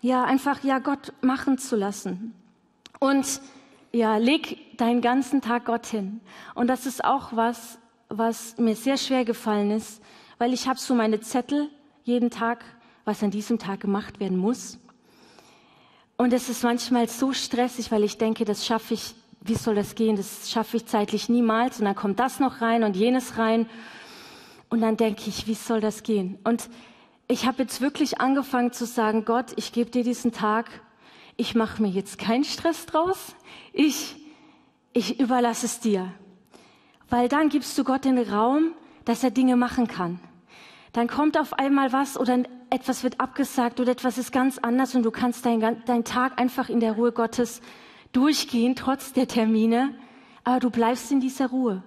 Ja, 0.00 0.24
einfach 0.24 0.62
ja 0.64 0.78
Gott 0.78 1.12
machen 1.20 1.58
zu 1.58 1.76
lassen. 1.76 2.34
Und 2.98 3.40
ja, 3.92 4.16
leg 4.16 4.76
deinen 4.76 5.00
ganzen 5.00 5.40
Tag 5.40 5.64
Gott 5.66 5.86
hin. 5.86 6.20
Und 6.54 6.68
das 6.68 6.86
ist 6.86 7.04
auch 7.04 7.36
was, 7.36 7.78
was 8.08 8.58
mir 8.58 8.74
sehr 8.74 8.96
schwer 8.96 9.24
gefallen 9.24 9.70
ist, 9.70 10.02
weil 10.38 10.52
ich 10.52 10.66
habe 10.68 10.78
so 10.78 10.94
meine 10.94 11.20
Zettel 11.20 11.68
jeden 12.04 12.30
Tag, 12.30 12.64
was 13.04 13.22
an 13.22 13.30
diesem 13.30 13.58
Tag 13.58 13.80
gemacht 13.80 14.20
werden 14.20 14.38
muss. 14.38 14.78
Und 16.16 16.32
es 16.32 16.48
ist 16.48 16.62
manchmal 16.62 17.08
so 17.08 17.32
stressig, 17.32 17.90
weil 17.90 18.04
ich 18.04 18.18
denke, 18.18 18.44
das 18.44 18.66
schaffe 18.66 18.94
ich 18.94 19.14
wie 19.44 19.54
soll 19.54 19.74
das 19.74 19.94
gehen? 19.94 20.16
Das 20.16 20.50
schaffe 20.50 20.76
ich 20.76 20.86
zeitlich 20.86 21.28
niemals. 21.28 21.78
Und 21.78 21.86
dann 21.86 21.94
kommt 21.94 22.20
das 22.20 22.40
noch 22.40 22.60
rein 22.60 22.84
und 22.84 22.96
jenes 22.96 23.38
rein. 23.38 23.68
Und 24.68 24.80
dann 24.80 24.96
denke 24.96 25.22
ich, 25.26 25.46
wie 25.46 25.54
soll 25.54 25.80
das 25.80 26.02
gehen? 26.02 26.38
Und 26.44 26.68
ich 27.28 27.46
habe 27.46 27.62
jetzt 27.62 27.80
wirklich 27.80 28.20
angefangen 28.20 28.72
zu 28.72 28.86
sagen, 28.86 29.24
Gott, 29.24 29.52
ich 29.56 29.72
gebe 29.72 29.90
dir 29.90 30.04
diesen 30.04 30.32
Tag. 30.32 30.70
Ich 31.36 31.54
mache 31.54 31.82
mir 31.82 31.88
jetzt 31.88 32.18
keinen 32.18 32.44
Stress 32.44 32.86
draus. 32.86 33.34
Ich, 33.72 34.16
ich 34.92 35.18
überlasse 35.18 35.66
es 35.66 35.80
dir. 35.80 36.12
Weil 37.08 37.28
dann 37.28 37.48
gibst 37.48 37.76
du 37.78 37.84
Gott 37.84 38.04
den 38.04 38.18
Raum, 38.18 38.72
dass 39.04 39.24
er 39.24 39.30
Dinge 39.30 39.56
machen 39.56 39.88
kann. 39.88 40.20
Dann 40.92 41.08
kommt 41.08 41.38
auf 41.38 41.54
einmal 41.54 41.92
was 41.92 42.18
oder 42.18 42.42
etwas 42.70 43.02
wird 43.02 43.20
abgesagt 43.20 43.80
oder 43.80 43.92
etwas 43.92 44.18
ist 44.18 44.32
ganz 44.32 44.58
anders 44.58 44.94
und 44.94 45.02
du 45.02 45.10
kannst 45.10 45.44
deinen 45.44 45.82
dein 45.84 46.04
Tag 46.04 46.40
einfach 46.40 46.68
in 46.68 46.80
der 46.80 46.92
Ruhe 46.92 47.12
Gottes 47.12 47.60
durchgehen, 48.12 48.76
trotz 48.76 49.12
der 49.12 49.28
Termine, 49.28 49.94
aber 50.44 50.60
du 50.60 50.70
bleibst 50.70 51.10
in 51.10 51.20
dieser 51.20 51.48
Ruhe. 51.48 51.82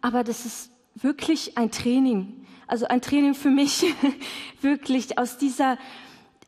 Aber 0.00 0.24
das 0.24 0.46
ist 0.46 0.70
wirklich 0.94 1.56
ein 1.56 1.70
Training, 1.70 2.46
also 2.66 2.86
ein 2.86 3.02
Training 3.02 3.34
für 3.34 3.50
mich, 3.50 3.84
wirklich 4.60 5.18
aus 5.18 5.38
dieser, 5.38 5.78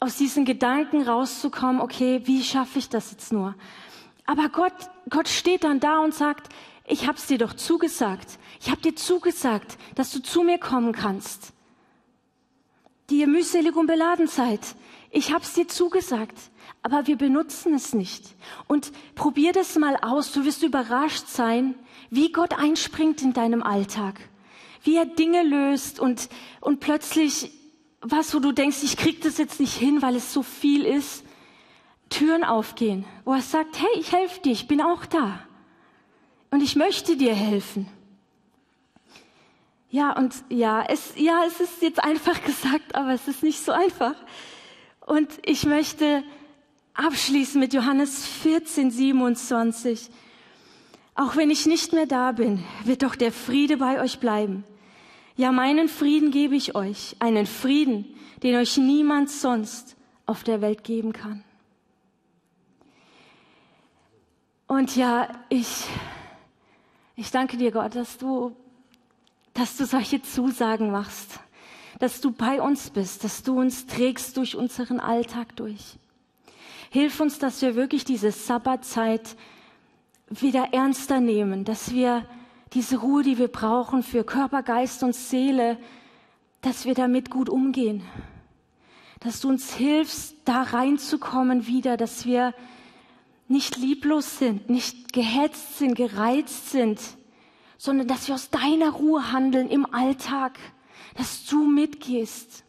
aus 0.01 0.16
diesen 0.16 0.45
Gedanken 0.45 1.03
rauszukommen, 1.03 1.81
okay, 1.81 2.23
wie 2.25 2.42
schaffe 2.42 2.79
ich 2.79 2.88
das 2.88 3.11
jetzt 3.11 3.33
nur? 3.33 3.55
Aber 4.27 4.49
Gott, 4.49 4.75
Gott 5.11 5.29
steht 5.29 5.64
dann 5.64 5.81
da 5.81 6.01
und 6.01 6.14
sagt, 6.14 6.49
ich 6.87 7.07
hab's 7.07 7.27
dir 7.27 7.38
doch 7.38 7.55
zugesagt. 7.55 8.38
Ich 8.61 8.71
hab 8.71 8.83
dir 8.83 8.95
zugesagt, 8.95 9.79
dass 9.95 10.12
du 10.12 10.21
zu 10.21 10.42
mir 10.42 10.59
kommen 10.59 10.92
kannst. 10.92 11.53
Die 13.11 13.21
ihr 13.21 13.27
mühselig 13.27 13.75
und 13.77 13.87
beladen 13.87 14.27
seid. 14.27 14.61
Ich 15.11 15.33
hab's 15.33 15.55
dir 15.55 15.68
zugesagt 15.68 16.37
aber 16.83 17.07
wir 17.07 17.16
benutzen 17.16 17.75
es 17.75 17.95
nicht. 17.95 18.35
Und 18.66 18.92
probier 19.14 19.53
das 19.53 19.79
mal 19.79 19.97
aus. 19.97 20.33
Du 20.33 20.45
wirst 20.45 20.62
überrascht 20.62 21.29
sein, 21.29 21.75
wie 22.11 22.33
Gott 22.33 22.59
einspringt 22.59 23.23
in 23.23 23.33
deinem 23.33 23.62
Alltag. 23.62 24.21
Wie 24.83 24.97
er 24.97 25.07
Dinge 25.07 25.45
löst 25.45 26.01
und, 26.01 26.29
und 26.61 26.81
plötzlich 26.81 27.53
was, 28.01 28.35
wo 28.35 28.40
du 28.40 28.51
denkst, 28.51 28.83
ich 28.83 28.97
krieg 28.97 29.23
das 29.23 29.38
jetzt 29.38 29.61
nicht 29.61 29.77
hin, 29.77 30.03
weil 30.03 30.16
es 30.16 30.33
so 30.33 30.42
viel 30.42 30.85
ist. 30.85 31.25
Türen 32.11 32.45
aufgehen, 32.45 33.07
wo 33.25 33.33
er 33.33 33.40
sagt, 33.40 33.81
hey, 33.81 34.01
ich 34.01 34.12
helfe 34.12 34.40
dir, 34.40 34.53
ich 34.53 34.66
bin 34.66 34.83
auch 34.83 35.07
da. 35.07 35.40
Und 36.51 36.62
ich 36.62 36.77
möchte 36.77 37.16
dir 37.16 37.33
helfen. 37.33 37.88
Ja, 39.88 40.12
und 40.16 40.35
ja, 40.51 40.85
es, 40.88 41.14
ja, 41.16 41.45
es 41.47 41.61
ist 41.61 41.81
jetzt 41.81 42.03
einfach 42.03 42.42
gesagt, 42.45 42.95
aber 42.95 43.12
es 43.12 43.29
ist 43.29 43.42
nicht 43.42 43.64
so 43.64 43.73
einfach. 43.73 44.14
Und 45.07 45.31
ich 45.45 45.64
möchte 45.64 46.23
abschließen 46.95 47.61
mit 47.61 47.73
Johannes 47.75 48.27
14, 48.27 48.91
27. 48.91 50.11
Auch 51.15 51.37
wenn 51.37 51.51
ich 51.51 51.67
nicht 51.67 51.93
mehr 51.93 52.07
da 52.07 52.33
bin, 52.33 52.65
wird 52.85 53.03
doch 53.03 53.15
der 53.15 53.33
Friede 53.33 53.77
bei 53.77 54.01
euch 54.01 54.19
bleiben. 54.19 54.65
Ja, 55.37 55.53
meinen 55.53 55.89
Frieden 55.89 56.31
gebe 56.31 56.57
ich 56.57 56.75
euch, 56.75 57.17
einen 57.19 57.47
Frieden, 57.47 58.05
den 58.43 58.57
euch 58.57 58.77
niemand 58.77 59.31
sonst 59.31 59.97
auf 60.27 60.45
der 60.45 60.61
Welt 60.61 60.85
geben 60.85 61.13
kann. 61.13 61.45
Und 64.67 64.97
ja, 64.97 65.29
ich, 65.49 65.85
ich 67.17 67.31
danke 67.31 67.57
dir, 67.57 67.73
Gott, 67.73 67.95
dass 67.95 68.17
du, 68.19 68.57
dass 69.53 69.77
du 69.77 69.85
solche 69.85 70.23
Zusagen 70.23 70.91
machst, 70.91 71.41
dass 71.99 72.21
du 72.21 72.31
bei 72.31 72.61
uns 72.61 72.91
bist, 72.91 73.23
dass 73.23 73.43
du 73.43 73.61
uns 73.61 73.87
trägst 73.87 74.37
durch 74.37 74.57
unseren 74.57 74.99
Alltag 74.99 75.57
durch. 75.57 75.99
Hilf 76.93 77.21
uns, 77.21 77.39
dass 77.39 77.63
wir 77.63 77.75
wirklich 77.75 78.05
diese 78.05 78.33
Sabbatzeit 78.33 79.35
wieder 80.29 80.75
ernster 80.75 81.21
nehmen, 81.21 81.65
dass 81.65 81.91
wir, 81.91 82.27
diese 82.75 82.99
Ruhe, 82.99 83.23
die 83.23 83.39
wir 83.39 83.49
brauchen 83.49 84.03
für 84.03 84.25
Körper, 84.25 84.63
Geist 84.63 85.03
und 85.03 85.15
Seele, 85.15 85.79
dass 86.61 86.85
wir 86.85 86.93
damit 86.93 87.31
gut 87.31 87.49
umgehen. 87.49 88.03
Dass 89.21 89.41
du 89.41 89.49
uns 89.49 89.73
hilfst, 89.73 90.37
da 90.45 90.65
reinzukommen 90.65 91.67
wieder, 91.67 91.97
dass 91.97 92.27
wir 92.27 92.53
nicht 93.49 93.79
lieblos 93.79 94.39
sind, 94.39 94.69
nicht 94.69 95.15
gehetzt 95.15 95.79
sind, 95.79 95.95
gereizt 95.95 96.73
sind, 96.73 97.01
sondern 97.79 98.07
dass 98.07 98.29
wir 98.29 98.35
aus 98.35 98.51
deiner 98.51 98.91
Ruhe 98.91 99.33
handeln 99.33 99.71
im 99.71 99.87
Alltag, 99.95 100.59
dass 101.17 101.47
du 101.47 101.67
mitgehst 101.67 102.65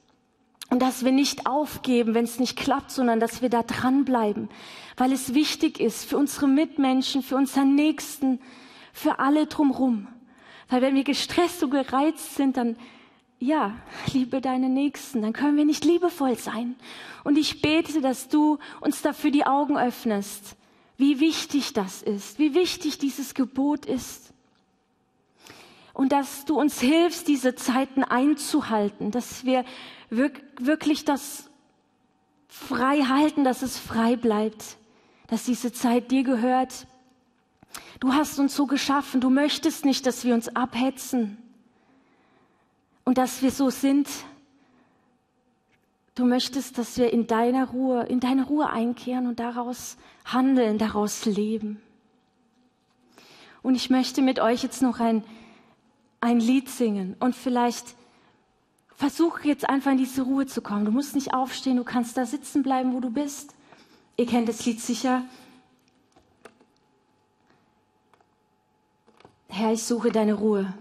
und 0.73 0.79
dass 0.79 1.05
wir 1.05 1.11
nicht 1.11 1.45
aufgeben, 1.45 2.15
wenn 2.15 2.23
es 2.23 2.39
nicht 2.39 2.57
klappt, 2.57 2.89
sondern 2.89 3.19
dass 3.19 3.43
wir 3.43 3.49
da 3.49 3.61
dranbleiben, 3.61 4.49
weil 4.97 5.11
es 5.11 5.35
wichtig 5.35 5.79
ist 5.79 6.03
für 6.03 6.17
unsere 6.17 6.47
Mitmenschen, 6.47 7.21
für 7.21 7.35
unseren 7.35 7.75
Nächsten, 7.75 8.39
für 8.91 9.19
alle 9.19 9.45
drumherum. 9.45 10.07
Weil 10.69 10.81
wenn 10.81 10.95
wir 10.95 11.03
gestresst 11.03 11.61
und 11.61 11.69
gereizt 11.69 12.33
sind, 12.33 12.57
dann, 12.57 12.75
ja, 13.37 13.75
liebe 14.13 14.41
deine 14.41 14.67
Nächsten, 14.67 15.21
dann 15.21 15.31
können 15.31 15.57
wir 15.57 15.65
nicht 15.65 15.85
liebevoll 15.85 16.39
sein. 16.39 16.73
Und 17.23 17.37
ich 17.37 17.61
bete, 17.61 18.01
dass 18.01 18.27
du 18.27 18.57
uns 18.81 19.03
dafür 19.03 19.29
die 19.29 19.45
Augen 19.45 19.77
öffnest, 19.77 20.55
wie 20.97 21.19
wichtig 21.19 21.73
das 21.73 22.01
ist, 22.01 22.39
wie 22.39 22.55
wichtig 22.55 22.97
dieses 22.97 23.35
Gebot 23.35 23.85
ist. 23.85 24.33
Und 25.93 26.11
dass 26.11 26.45
du 26.45 26.59
uns 26.59 26.81
hilfst, 26.81 27.27
diese 27.27 27.53
Zeiten 27.53 28.03
einzuhalten, 28.03 29.11
dass 29.11 29.45
wir 29.45 29.63
wirklich 30.17 31.05
das 31.05 31.49
frei 32.47 33.01
halten, 33.01 33.43
dass 33.43 33.61
es 33.61 33.79
frei 33.79 34.15
bleibt, 34.15 34.77
dass 35.27 35.43
diese 35.43 35.73
Zeit 35.73 36.11
dir 36.11 36.23
gehört, 36.23 36.87
Du 37.99 38.13
hast 38.13 38.39
uns 38.39 38.55
so 38.55 38.65
geschaffen. 38.67 39.21
Du 39.21 39.29
möchtest 39.29 39.85
nicht, 39.85 40.05
dass 40.05 40.23
wir 40.25 40.33
uns 40.33 40.53
abhetzen 40.55 41.37
und 43.05 43.17
dass 43.17 43.41
wir 43.41 43.51
so 43.51 43.69
sind. 43.69 44.07
Du 46.15 46.25
möchtest, 46.25 46.77
dass 46.77 46.97
wir 46.97 47.11
in 47.11 47.27
deiner 47.27 47.69
Ruhe, 47.69 48.03
in 48.03 48.19
deine 48.19 48.45
Ruhe 48.45 48.69
einkehren 48.69 49.27
und 49.27 49.39
daraus 49.39 49.97
handeln, 50.25 50.77
daraus 50.77 51.25
leben. 51.25 51.81
Und 53.61 53.75
ich 53.75 53.89
möchte 53.89 54.21
mit 54.21 54.39
euch 54.39 54.61
jetzt 54.61 54.81
noch 54.81 54.99
ein, 54.99 55.23
ein 56.21 56.39
Lied 56.39 56.69
singen 56.69 57.15
und 57.19 57.35
vielleicht 57.35 57.95
versuch 58.95 59.41
jetzt 59.41 59.69
einfach 59.69 59.91
in 59.91 59.97
diese 59.97 60.21
Ruhe 60.21 60.45
zu 60.45 60.61
kommen. 60.61 60.85
Du 60.85 60.91
musst 60.91 61.15
nicht 61.15 61.33
aufstehen, 61.33 61.77
du 61.77 61.83
kannst 61.83 62.17
da 62.17 62.25
sitzen 62.25 62.63
bleiben, 62.63 62.93
wo 62.93 62.99
du 62.99 63.09
bist. 63.09 63.53
Ihr 64.17 64.25
kennt 64.25 64.47
das 64.47 64.65
Lied 64.65 64.79
sicher. 64.79 65.23
Herr, 69.47 69.73
ich 69.73 69.83
suche 69.83 70.11
deine 70.11 70.33
Ruhe. 70.33 70.73